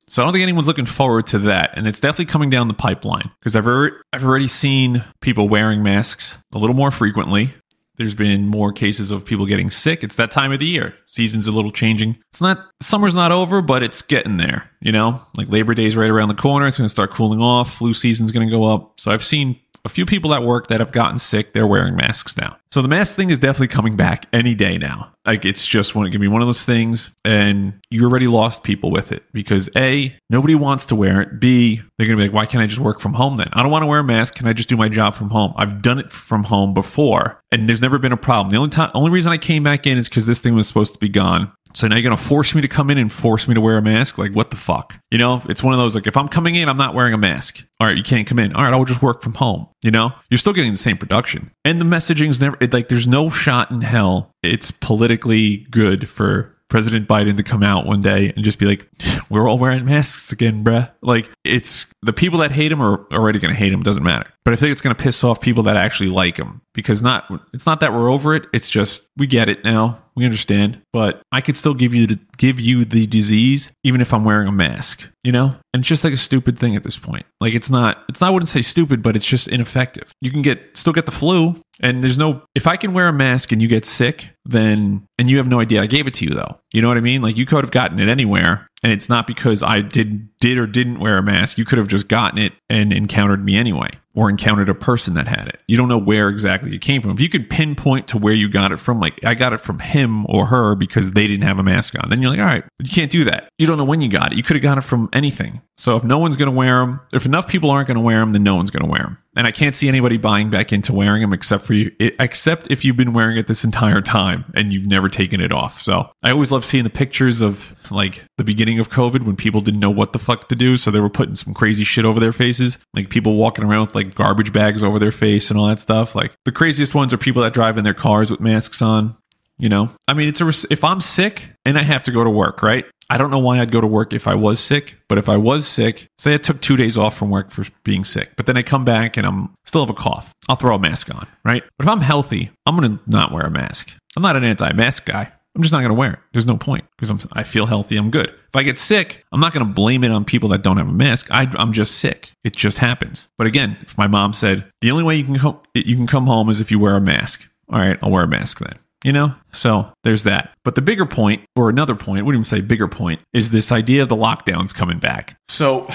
So 0.08 0.22
I 0.22 0.26
don't 0.26 0.32
think 0.32 0.44
anyone's 0.44 0.68
looking 0.68 0.86
forward 0.86 1.28
to 1.28 1.40
that, 1.40 1.72
and 1.74 1.88
it's 1.88 2.00
definitely 2.00 2.32
coming 2.32 2.50
down 2.50 2.70
the 2.70 2.74
pipeline 2.74 3.32
because 3.40 3.56
I've 3.56 3.68
I've 4.14 4.24
already 4.24 4.48
seen 4.48 5.04
people 5.20 5.50
wearing 5.50 5.84
masks 5.84 6.38
a 6.54 6.58
little 6.58 6.76
more 6.76 6.92
frequently. 6.92 7.54
There's 7.98 8.16
been 8.16 8.48
more 8.48 8.72
cases 8.72 9.12
of 9.12 9.26
people 9.26 9.46
getting 9.46 9.70
sick. 9.70 10.04
It's 10.04 10.16
that 10.16 10.32
time 10.32 10.52
of 10.52 10.60
the 10.60 10.66
year. 10.66 10.96
Season's 11.06 11.48
a 11.48 11.52
little 11.52 11.72
changing. 11.72 12.18
It's 12.30 12.42
not 12.42 12.66
summer's 12.82 13.16
not 13.16 13.32
over, 13.32 13.62
but 13.62 13.84
it's 13.84 14.02
getting 14.02 14.38
there. 14.38 14.70
You 14.82 14.92
know, 14.92 15.22
like 15.38 15.50
Labor 15.50 15.74
Day's 15.74 15.98
right 15.98 16.10
around 16.10 16.28
the 16.30 16.36
corner. 16.36 16.68
It's 16.68 16.78
going 16.78 16.86
to 16.86 16.90
start 16.90 17.12
cooling 17.12 17.42
off. 17.42 17.76
Flu 17.76 17.94
season's 17.94 18.32
going 18.32 18.48
to 18.48 18.52
go 18.52 18.66
up. 18.66 19.00
So 19.00 19.12
I've 19.12 19.24
seen 19.24 19.60
a 19.86 19.90
few 19.90 20.06
people 20.06 20.34
at 20.34 20.44
work 20.44 20.68
that 20.68 20.80
have 20.80 20.92
gotten 20.92 21.20
sick. 21.20 21.54
They're 21.54 21.68
wearing 21.68 21.96
masks 21.96 22.36
now. 22.36 22.58
So 22.72 22.82
the 22.82 22.88
mask 22.88 23.16
thing 23.16 23.30
is 23.30 23.40
definitely 23.40 23.70
coming 23.70 23.96
back 23.96 24.26
any 24.34 24.56
day 24.56 24.78
now. 24.78 25.14
Like 25.26 25.46
it's 25.46 25.66
just 25.66 25.94
going 25.94 26.12
to 26.12 26.20
be 26.20 26.28
one 26.28 26.42
of 26.42 26.48
those 26.48 26.64
things, 26.64 27.16
and 27.24 27.80
you 27.90 28.04
already 28.04 28.28
lost 28.28 28.64
people 28.64 28.92
with 28.92 29.12
it 29.12 29.24
because 29.32 29.70
a 29.78 30.14
nobody 30.30 30.56
wants 30.56 30.88
to 30.88 30.96
wear 30.96 31.22
it. 31.22 31.40
B 31.40 31.82
they're 31.98 32.06
going 32.06 32.18
to 32.18 32.22
be 32.22 32.28
like, 32.28 32.36
why 32.36 32.46
can't 32.46 32.62
I 32.62 32.68
just 32.68 32.80
work 32.80 33.00
from 33.00 33.14
home 33.14 33.38
then? 33.38 33.48
I 33.54 33.64
don't 33.64 33.72
want 33.72 33.84
to 33.84 33.88
wear 33.88 34.00
a 34.00 34.04
mask. 34.04 34.36
Can 34.36 34.48
I 34.48 34.54
just 34.54 34.68
do 34.68 34.76
my 34.76 34.90
job 34.90 35.16
from 35.16 35.30
home? 35.30 35.54
I've 35.56 35.82
done 35.82 36.00
it 36.00 36.12
from 36.12 36.44
home 36.44 36.74
before, 36.74 37.42
and 37.60 37.70
there's 37.70 37.82
never 37.82 37.98
been 37.98 38.12
a 38.12 38.18
problem. 38.18 38.52
The 38.52 38.58
only 38.58 38.70
time, 38.70 38.92
only 38.94 39.12
reason 39.12 39.32
I 39.32 39.38
came 39.38 39.64
back 39.64 39.88
in 39.88 39.98
is 39.98 40.08
because 40.10 40.28
this 40.28 40.40
thing 40.40 40.56
was 40.56 40.68
supposed 40.68 40.94
to 40.94 41.00
be 41.00 41.10
gone. 41.10 41.52
So 41.74 41.88
now 41.90 41.98
you're 41.98 42.10
to 42.10 42.18
force 42.18 42.56
me 42.56 42.62
to 42.62 42.70
come 42.70 42.90
in 42.90 42.98
and 42.98 43.12
force 43.12 43.50
me 43.50 43.54
to 43.54 43.60
wear 43.60 43.78
a 43.78 43.82
mask? 43.82 44.18
Like, 44.18 44.34
what 44.34 44.50
the 44.50 44.56
fuck? 44.56 44.98
You 45.12 45.18
know, 45.18 45.42
it's 45.50 45.62
one 45.62 45.74
of 45.74 45.80
those, 45.80 45.94
like, 45.94 46.08
if 46.08 46.16
I'm 46.16 46.30
coming 46.30 46.56
in, 46.56 46.70
I'm 46.70 46.78
not 46.78 46.94
wearing 46.94 47.14
a 47.14 47.18
mask. 47.18 47.66
All 47.82 47.88
right, 47.88 47.98
you 47.98 48.04
can't 48.04 48.26
come 48.26 48.40
in. 48.40 48.56
All 48.56 48.64
right, 48.64 48.74
I'll 48.74 48.86
just 48.86 49.02
work 49.02 49.22
from 49.22 49.34
home. 49.34 49.68
You 49.84 49.92
know, 49.92 50.14
you're 50.30 50.38
still 50.38 50.54
getting 50.54 50.72
the 50.72 50.78
same 50.78 50.98
production. 50.98 51.52
And 51.66 51.82
the 51.82 51.86
messaging's 51.86 52.40
never, 52.40 52.58
it, 52.62 52.72
like, 52.72 52.88
there's 52.88 53.08
no 53.08 53.30
shot 53.30 53.72
in 53.72 53.82
hell 53.82 54.32
it's 54.42 54.72
politically 54.72 55.66
good 55.70 56.08
for 56.08 56.55
President 56.70 57.08
Biden 57.08 57.38
to 57.38 57.44
come 57.44 57.64
out 57.64 57.86
one 57.86 58.02
day 58.02 58.34
and 58.36 58.44
just 58.44 58.60
be 58.60 58.66
like, 58.66 58.88
we're 59.30 59.48
all 59.48 59.58
wearing 59.58 59.86
masks 59.86 60.32
again, 60.32 60.64
bruh. 60.64 60.92
Like, 61.02 61.30
it's 61.44 61.88
the 62.02 62.14
people 62.14 62.40
that 62.40 62.52
hate 62.52 62.72
him 62.72 62.82
are 62.82 63.06
already 63.14 63.40
going 63.40 63.54
to 63.54 63.58
hate 63.58 63.72
him. 63.72 63.82
Doesn't 63.82 64.04
matter. 64.04 64.28
But 64.44 64.54
I 64.54 64.58
think 64.58 64.72
it's 64.72 64.82
going 64.82 64.96
to 64.96 65.02
piss 65.02 65.24
off 65.24 65.42
people 65.42 65.64
that 65.64 65.78
actually 65.78 66.10
like 66.10 66.38
him 66.38 66.62
because 66.74 67.02
not, 67.02 67.26
it's 67.54 67.66
not 67.66 67.80
that 67.82 67.94
we're 67.94 68.12
over 68.12 68.36
it. 68.36 68.46
It's 68.54 68.70
just, 68.70 69.08
we 69.18 69.28
get 69.28 69.50
it 69.50 69.64
now. 69.64 70.02
We 70.16 70.26
understand. 70.26 70.82
But 70.94 71.22
I 71.32 71.42
could 71.42 71.58
still 71.58 71.74
give 71.74 71.94
you 71.94 72.08
the, 72.08 72.20
give 72.38 72.60
you 72.60 72.86
the 72.86 73.06
disease 73.08 73.72
even 73.84 74.02
if 74.02 74.14
I'm 74.14 74.24
wearing 74.24 74.48
a 74.48 74.52
mask, 74.52 75.10
you 75.24 75.32
know? 75.32 75.56
And 75.74 75.82
it's 75.82 75.90
just 75.90 76.04
like 76.04 76.14
a 76.14 76.18
stupid 76.18 76.58
thing 76.58 76.76
at 76.76 76.84
this 76.84 76.98
point. 76.98 77.26
Like, 77.42 77.54
it's 77.54 77.70
not, 77.70 78.04
it's 78.08 78.22
not, 78.22 78.28
I 78.28 78.30
wouldn't 78.32 78.50
say 78.50 78.62
stupid, 78.62 79.02
but 79.02 79.16
it's 79.16 79.28
just 79.28 79.48
ineffective. 79.48 80.12
You 80.22 80.32
can 80.32 80.42
get, 80.42 80.78
still 80.78 80.94
get 80.94 81.06
the 81.06 81.12
flu. 81.12 81.62
And 81.82 82.02
there's 82.04 82.18
no, 82.18 82.44
if 82.56 82.68
I 82.68 82.78
can 82.78 82.94
wear 82.94 83.10
a 83.10 83.14
mask 83.14 83.52
and 83.52 83.62
you 83.62 83.68
get 83.68 83.84
sick, 83.84 84.30
then, 84.46 85.06
and 85.20 85.30
you 85.30 85.38
have 85.38 85.48
no 85.48 85.60
idea 85.60 85.82
I 85.82 85.88
gave 85.88 86.08
it 86.08 86.14
to 86.16 86.26
you 86.26 86.32
though. 86.32 86.60
You 86.74 86.82
know 86.82 86.88
what 86.88 86.98
I 86.98 87.02
mean? 87.02 87.22
Like 87.22 87.36
you 87.36 87.46
could 87.46 87.64
have 87.64 87.72
gotten 87.72 88.00
it 88.00 88.08
anywhere. 88.08 88.68
And 88.84 88.94
it's 88.94 89.10
not 89.10 89.28
because 89.28 89.64
I 89.64 89.82
did, 89.82 90.30
did 90.38 90.58
or 90.58 90.68
didn't 90.68 91.00
wear 91.00 91.18
a 91.18 91.24
mask. 91.24 91.58
You 91.58 91.66
could 91.66 91.80
have 91.80 91.88
just 91.88 92.08
gotten 92.08 92.38
it 92.38 92.54
and 92.70 92.94
encountered 92.94 93.44
me 93.44 93.58
anyway 93.58 93.90
or 94.16 94.30
encountered 94.30 94.70
a 94.70 94.76
person 94.76 95.14
that 95.16 95.28
had 95.28 95.48
it. 95.48 95.60
You 95.68 95.78
don't 95.78 95.90
know 95.90 95.98
where 95.98 96.30
exactly 96.30 96.74
it 96.74 96.82
came 96.82 97.02
from. 97.02 97.12
If 97.12 97.20
you 97.20 97.30
could 97.30 97.50
pinpoint 97.50 98.08
to 98.10 98.18
where 98.18 98.34
you 98.34 98.50
got 98.50 98.72
it 98.72 98.78
from, 98.78 99.00
like 99.00 99.24
I 99.24 99.36
got 99.36 99.54
it 99.54 99.60
from 99.60 99.80
him 99.80 100.26
or 100.28 100.48
her 100.48 100.76
because 100.76 101.12
they 101.12 101.28
didn't 101.28 101.46
have 101.46 101.60
a 101.60 101.64
mask 101.64 101.96
on, 102.02 102.10
then 102.10 102.22
you're 102.22 102.32
like, 102.32 102.40
all 102.40 102.46
right, 102.46 102.64
you 102.80 102.90
can't 102.90 103.12
do 103.12 103.26
that. 103.26 103.50
You 103.58 103.68
don't 103.68 103.78
know 103.78 103.86
when 103.86 104.02
you 104.02 104.10
got 104.10 104.32
it. 104.32 104.38
You 104.38 104.44
could 104.44 104.56
have 104.56 104.64
got 104.64 104.78
it 104.78 104.82
from 104.82 105.10
anything. 105.14 105.62
So 105.78 105.98
if 105.98 106.04
no 106.04 106.18
one's 106.18 106.38
going 106.38 106.50
to 106.50 106.56
wear 106.56 106.80
them, 106.80 107.02
if 107.14 107.26
enough 107.26 107.48
people 107.48 107.70
aren't 107.70 107.88
going 107.88 107.96
to 107.96 108.02
wear 108.02 108.20
them, 108.20 108.32
then 108.32 108.44
no 108.44 108.56
one's 108.56 108.72
going 108.72 108.86
to 108.86 108.90
wear 108.90 109.02
them. 109.02 109.18
And 109.36 109.46
I 109.46 109.52
can't 109.52 109.76
see 109.76 109.88
anybody 109.88 110.18
buying 110.18 110.50
back 110.50 110.72
into 110.72 110.94
wearing 110.94 111.22
them 111.22 111.34
except 111.34 111.66
for 111.66 111.74
you, 111.74 111.92
except 112.00 112.72
if 112.72 112.86
you've 112.86 112.96
been 112.96 113.14
wearing 113.14 113.38
it 113.38 113.48
this 113.48 113.64
entire 113.66 114.02
time 114.02 114.46
and 114.56 114.72
you've 114.72 114.88
never 114.88 115.10
taken 115.10 115.42
it 115.42 115.52
off. 115.52 115.82
So 115.82 116.10
I 116.24 116.32
always 116.32 116.52
love 116.52 116.64
seeing 116.64 116.86
the 116.86 116.90
pictures 116.90 117.42
of 117.42 117.76
like 117.92 118.24
the 118.38 118.44
beginning 118.44 118.80
of 118.80 118.90
COVID 118.90 119.24
when 119.24 119.36
people 119.36 119.62
didn't 119.62 119.80
know 119.80 119.92
what 119.92 120.14
the 120.14 120.20
fuck 120.20 120.48
to 120.50 120.56
do. 120.56 120.78
So 120.78 120.90
they 120.90 121.02
were 121.02 121.10
putting 121.10 121.36
some 121.36 121.54
crazy 121.54 121.84
shit 121.84 122.06
over 122.06 122.20
their 122.20 122.32
faces, 122.32 122.78
like 122.94 123.10
people 123.10 123.36
walking 123.36 123.66
around 123.66 123.88
with 123.88 123.96
like 123.96 124.16
garbage 124.16 124.54
bags 124.54 124.84
over 124.84 125.00
their 125.00 125.12
face 125.12 125.50
and 125.50 125.60
all 125.60 125.68
that 125.68 125.80
stuff. 125.80 126.16
Like 126.16 126.32
the 126.46 126.52
craziest 126.52 126.96
ones 126.96 127.14
are 127.14 127.18
people 127.18 127.42
that 127.42 127.54
drive 127.54 127.78
in 127.78 127.84
their 127.84 127.94
cars 127.94 128.32
with 128.32 128.40
masks 128.40 128.82
on. 128.82 129.18
You 129.58 129.70
know, 129.70 129.90
I 130.06 130.14
mean, 130.14 130.28
it's 130.28 130.42
a 130.42 130.52
if 130.70 130.84
I'm 130.84 131.00
sick 131.00 131.50
and 131.64 131.78
I 131.78 131.82
have 131.82 132.04
to 132.06 132.12
go 132.12 132.26
to 132.26 132.30
work, 132.30 132.62
right? 132.62 132.84
I 133.10 133.18
don't 133.18 133.30
know 133.32 133.40
why 133.40 133.60
I'd 133.60 133.72
go 133.72 133.82
to 133.82 133.88
work 133.88 134.14
if 134.14 134.28
I 134.28 134.36
was 134.36 134.60
sick, 134.60 134.96
but 135.08 135.18
if 135.18 135.30
I 135.30 135.38
was 135.38 135.68
sick, 135.68 136.08
say 136.18 136.34
I 136.34 136.38
took 136.38 136.60
two 136.60 136.76
days 136.76 136.98
off 136.98 137.16
from 137.16 137.30
work 137.30 137.52
for 137.52 137.64
being 137.84 138.04
sick, 138.04 138.32
but 138.36 138.46
then 138.48 138.58
I 138.58 138.64
come 138.64 138.84
back 138.84 139.16
and 139.18 139.28
I'm 139.28 139.54
still 139.66 139.86
have 139.86 139.90
a 139.96 140.00
cough, 140.00 140.34
I'll 140.50 140.56
throw 140.56 140.76
a 140.76 140.80
mask 140.80 141.14
on, 141.14 141.28
right? 141.44 141.64
But 141.78 141.86
if 141.86 141.90
I'm 141.90 142.02
healthy, 142.02 142.52
I'm 142.66 142.76
gonna 142.76 143.00
not 143.06 143.32
wear 143.32 143.46
a 143.46 143.52
mask. 143.52 143.96
I'm 144.16 144.24
not 144.24 144.36
an 144.36 144.44
anti-mask 144.44 145.06
guy. 145.06 145.32
I'm 145.56 145.62
just 145.62 145.72
not 145.72 145.82
gonna 145.82 145.94
wear 145.94 146.14
it. 146.14 146.20
There's 146.34 146.48
no 146.48 146.58
point 146.58 146.84
because 146.98 147.26
I 147.32 147.44
feel 147.44 147.66
healthy. 147.66 147.96
I'm 147.96 148.12
good. 148.12 148.28
If 148.30 148.56
I 148.56 148.64
get 148.64 148.78
sick, 148.78 149.24
I'm 149.32 149.40
not 149.40 149.54
gonna 149.54 149.66
blame 149.66 150.04
it 150.04 150.12
on 150.12 150.26
people 150.26 150.50
that 150.50 150.64
don't 150.64 150.78
have 150.78 150.90
a 150.90 150.94
mask. 150.94 151.28
I, 151.30 151.50
I'm 151.56 151.72
just 151.74 151.96
sick. 151.96 152.32
It 152.44 152.56
just 152.56 152.80
happens. 152.80 153.28
But 153.38 153.48
again, 153.48 153.78
if 153.82 153.98
my 153.98 154.08
mom 154.08 154.34
said 154.34 154.66
the 154.82 154.92
only 154.92 155.04
way 155.04 155.16
you 155.16 155.24
can 155.24 155.36
ho- 155.36 155.62
you 155.74 155.96
can 155.96 156.08
come 156.08 156.28
home 156.28 156.50
is 156.50 156.60
if 156.60 156.72
you 156.72 156.80
wear 156.80 156.96
a 156.96 157.02
mask, 157.02 157.48
all 157.70 157.80
right, 157.80 157.98
I'll 158.02 158.12
wear 158.12 158.24
a 158.24 158.28
mask 158.28 158.60
then 158.60 158.78
you 159.06 159.14
know? 159.14 159.36
So 159.52 159.92
there's 160.04 160.24
that. 160.24 160.52
But 160.64 160.76
the 160.76 160.82
bigger 160.82 161.06
point, 161.06 161.44
or 161.56 161.70
another 161.70 161.96
point, 161.96 162.20
I 162.20 162.22
wouldn't 162.24 162.42
even 162.42 162.44
say 162.44 162.62
bigger 162.62 162.88
point, 162.88 163.22
is 163.34 163.52
this 163.52 163.72
idea 163.72 164.02
of 164.02 164.10
the 164.10 164.16
lockdowns 164.16 164.74
coming 164.74 164.98
back. 164.98 165.38
So 165.48 165.88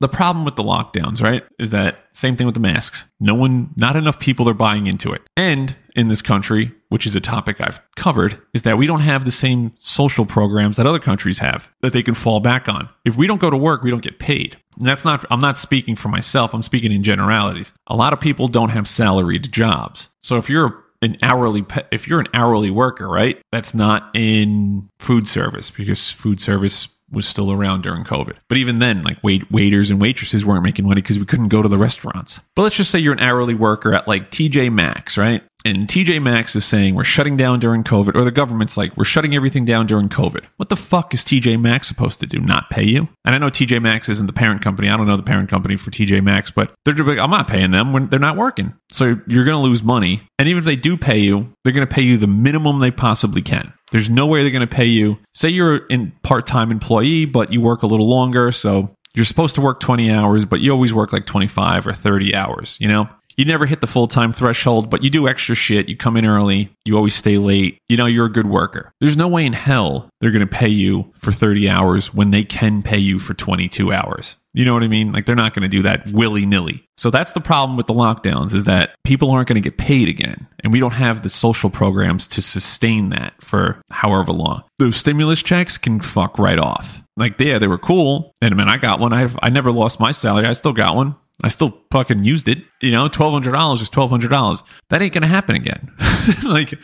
the 0.00 0.08
problem 0.08 0.44
with 0.44 0.56
the 0.56 0.62
lockdowns, 0.62 1.22
right, 1.22 1.44
is 1.58 1.70
that 1.70 1.98
same 2.12 2.34
thing 2.34 2.46
with 2.46 2.54
the 2.54 2.60
masks. 2.60 3.04
No 3.20 3.34
one, 3.34 3.74
not 3.76 3.94
enough 3.94 4.18
people 4.18 4.48
are 4.48 4.54
buying 4.54 4.86
into 4.86 5.12
it. 5.12 5.20
And 5.36 5.76
in 5.94 6.08
this 6.08 6.22
country, 6.22 6.72
which 6.88 7.06
is 7.06 7.14
a 7.14 7.20
topic 7.20 7.60
I've 7.60 7.80
covered, 7.94 8.40
is 8.54 8.62
that 8.62 8.78
we 8.78 8.86
don't 8.86 9.00
have 9.00 9.26
the 9.26 9.30
same 9.30 9.72
social 9.76 10.24
programs 10.24 10.78
that 10.78 10.86
other 10.86 10.98
countries 10.98 11.40
have 11.40 11.70
that 11.82 11.92
they 11.92 12.02
can 12.02 12.14
fall 12.14 12.40
back 12.40 12.68
on. 12.68 12.88
If 13.04 13.16
we 13.16 13.26
don't 13.26 13.40
go 13.40 13.50
to 13.50 13.56
work, 13.56 13.82
we 13.82 13.90
don't 13.90 14.02
get 14.02 14.18
paid. 14.18 14.56
And 14.78 14.86
that's 14.86 15.04
not, 15.04 15.24
I'm 15.30 15.40
not 15.40 15.58
speaking 15.58 15.94
for 15.94 16.08
myself, 16.08 16.54
I'm 16.54 16.62
speaking 16.62 16.92
in 16.92 17.02
generalities. 17.02 17.74
A 17.86 17.96
lot 17.96 18.14
of 18.14 18.20
people 18.20 18.48
don't 18.48 18.70
have 18.70 18.88
salaried 18.88 19.52
jobs. 19.52 20.08
So 20.22 20.36
if 20.38 20.48
you're 20.48 20.85
an 21.02 21.16
hourly 21.22 21.64
if 21.90 22.08
you're 22.08 22.20
an 22.20 22.26
hourly 22.34 22.70
worker 22.70 23.08
right 23.08 23.40
that's 23.52 23.74
not 23.74 24.10
in 24.14 24.88
food 24.98 25.28
service 25.28 25.70
because 25.70 26.10
food 26.10 26.40
service 26.40 26.88
was 27.10 27.26
still 27.26 27.52
around 27.52 27.82
during 27.82 28.04
COVID. 28.04 28.36
But 28.48 28.58
even 28.58 28.78
then, 28.78 29.02
like 29.02 29.22
wait, 29.22 29.50
waiters 29.50 29.90
and 29.90 30.00
waitresses 30.00 30.44
weren't 30.44 30.64
making 30.64 30.86
money 30.86 31.02
because 31.02 31.18
we 31.18 31.24
couldn't 31.24 31.48
go 31.48 31.62
to 31.62 31.68
the 31.68 31.78
restaurants. 31.78 32.40
But 32.54 32.62
let's 32.62 32.76
just 32.76 32.90
say 32.90 32.98
you're 32.98 33.12
an 33.12 33.20
hourly 33.20 33.54
worker 33.54 33.94
at 33.94 34.08
like 34.08 34.30
TJ 34.30 34.72
Maxx, 34.72 35.16
right? 35.16 35.42
And 35.64 35.88
TJ 35.88 36.22
Maxx 36.22 36.54
is 36.54 36.64
saying 36.64 36.94
we're 36.94 37.02
shutting 37.02 37.36
down 37.36 37.58
during 37.58 37.82
COVID, 37.82 38.14
or 38.14 38.22
the 38.22 38.30
government's 38.30 38.76
like 38.76 38.96
we're 38.96 39.04
shutting 39.04 39.34
everything 39.34 39.64
down 39.64 39.86
during 39.86 40.08
COVID. 40.08 40.44
What 40.58 40.68
the 40.68 40.76
fuck 40.76 41.12
is 41.12 41.24
TJ 41.24 41.60
Maxx 41.60 41.88
supposed 41.88 42.20
to 42.20 42.26
do? 42.26 42.38
Not 42.38 42.70
pay 42.70 42.84
you? 42.84 43.08
And 43.24 43.34
I 43.34 43.38
know 43.38 43.48
TJ 43.48 43.82
Maxx 43.82 44.08
isn't 44.08 44.26
the 44.26 44.32
parent 44.32 44.62
company. 44.62 44.88
I 44.88 44.96
don't 44.96 45.08
know 45.08 45.16
the 45.16 45.24
parent 45.24 45.48
company 45.48 45.74
for 45.74 45.90
TJ 45.90 46.22
Maxx, 46.22 46.52
but 46.52 46.72
they're 46.84 46.94
just 46.94 47.08
like, 47.08 47.18
I'm 47.18 47.30
not 47.30 47.48
paying 47.48 47.72
them 47.72 47.92
when 47.92 48.08
they're 48.08 48.20
not 48.20 48.36
working. 48.36 48.74
So 48.90 49.20
you're 49.26 49.44
going 49.44 49.56
to 49.56 49.62
lose 49.62 49.82
money. 49.82 50.22
And 50.38 50.48
even 50.48 50.60
if 50.60 50.64
they 50.64 50.76
do 50.76 50.96
pay 50.96 51.18
you, 51.18 51.52
they're 51.64 51.72
going 51.72 51.86
to 51.86 51.92
pay 51.92 52.02
you 52.02 52.16
the 52.16 52.28
minimum 52.28 52.78
they 52.78 52.92
possibly 52.92 53.42
can. 53.42 53.72
There's 53.92 54.10
no 54.10 54.26
way 54.26 54.42
they're 54.42 54.50
going 54.50 54.66
to 54.66 54.74
pay 54.74 54.86
you. 54.86 55.18
Say 55.34 55.50
you're 55.50 55.86
a 55.90 56.12
part-time 56.22 56.70
employee, 56.70 57.24
but 57.24 57.52
you 57.52 57.60
work 57.60 57.82
a 57.82 57.86
little 57.86 58.08
longer, 58.08 58.52
so 58.52 58.94
you're 59.14 59.24
supposed 59.24 59.54
to 59.54 59.60
work 59.60 59.80
20 59.80 60.10
hours, 60.10 60.44
but 60.44 60.60
you 60.60 60.72
always 60.72 60.92
work 60.92 61.12
like 61.12 61.26
25 61.26 61.86
or 61.86 61.92
30 61.92 62.34
hours, 62.34 62.76
you 62.80 62.88
know? 62.88 63.08
You 63.36 63.44
never 63.44 63.66
hit 63.66 63.82
the 63.82 63.86
full 63.86 64.06
time 64.06 64.32
threshold, 64.32 64.88
but 64.88 65.04
you 65.04 65.10
do 65.10 65.28
extra 65.28 65.54
shit. 65.54 65.90
You 65.90 65.96
come 65.96 66.16
in 66.16 66.24
early. 66.24 66.70
You 66.86 66.96
always 66.96 67.14
stay 67.14 67.36
late. 67.36 67.78
You 67.86 67.98
know, 67.98 68.06
you're 68.06 68.26
a 68.26 68.32
good 68.32 68.46
worker. 68.46 68.92
There's 68.98 69.16
no 69.16 69.28
way 69.28 69.44
in 69.44 69.52
hell 69.52 70.08
they're 70.20 70.30
going 70.30 70.40
to 70.40 70.46
pay 70.46 70.68
you 70.68 71.12
for 71.14 71.32
30 71.32 71.68
hours 71.68 72.14
when 72.14 72.30
they 72.30 72.44
can 72.44 72.82
pay 72.82 72.96
you 72.96 73.18
for 73.18 73.34
22 73.34 73.92
hours. 73.92 74.38
You 74.56 74.64
know 74.64 74.72
what 74.72 74.82
I 74.82 74.88
mean? 74.88 75.12
Like 75.12 75.26
they're 75.26 75.36
not 75.36 75.52
going 75.52 75.64
to 75.64 75.68
do 75.68 75.82
that 75.82 76.10
willy 76.12 76.46
nilly. 76.46 76.88
So 76.96 77.10
that's 77.10 77.32
the 77.32 77.42
problem 77.42 77.76
with 77.76 77.84
the 77.84 77.92
lockdowns 77.92 78.54
is 78.54 78.64
that 78.64 78.96
people 79.04 79.30
aren't 79.30 79.48
going 79.48 79.62
to 79.62 79.68
get 79.70 79.76
paid 79.76 80.08
again. 80.08 80.46
And 80.64 80.72
we 80.72 80.80
don't 80.80 80.94
have 80.94 81.22
the 81.22 81.28
social 81.28 81.68
programs 81.68 82.26
to 82.28 82.40
sustain 82.40 83.10
that 83.10 83.34
for 83.42 83.82
however 83.90 84.32
long. 84.32 84.64
Those 84.78 84.96
stimulus 84.96 85.42
checks 85.42 85.76
can 85.76 86.00
fuck 86.00 86.38
right 86.38 86.58
off. 86.58 87.02
Like, 87.18 87.38
yeah, 87.38 87.58
they 87.58 87.66
were 87.66 87.76
cool. 87.76 88.34
And 88.40 88.54
I 88.54 88.56
mean, 88.56 88.68
I 88.68 88.78
got 88.78 88.98
one. 88.98 89.12
I 89.12 89.28
I 89.42 89.50
never 89.50 89.70
lost 89.70 90.00
my 90.00 90.12
salary. 90.12 90.46
I 90.46 90.54
still 90.54 90.72
got 90.72 90.96
one. 90.96 91.16
I 91.44 91.48
still 91.48 91.78
fucking 91.90 92.24
used 92.24 92.48
it. 92.48 92.58
You 92.80 92.92
know, 92.92 93.08
twelve 93.08 93.34
hundred 93.34 93.52
dollars 93.52 93.82
is 93.82 93.90
twelve 93.90 94.10
hundred 94.10 94.30
dollars. 94.30 94.62
That 94.88 95.02
ain't 95.02 95.12
gonna 95.12 95.26
happen 95.26 95.54
again. 95.54 95.92
like, 96.44 96.74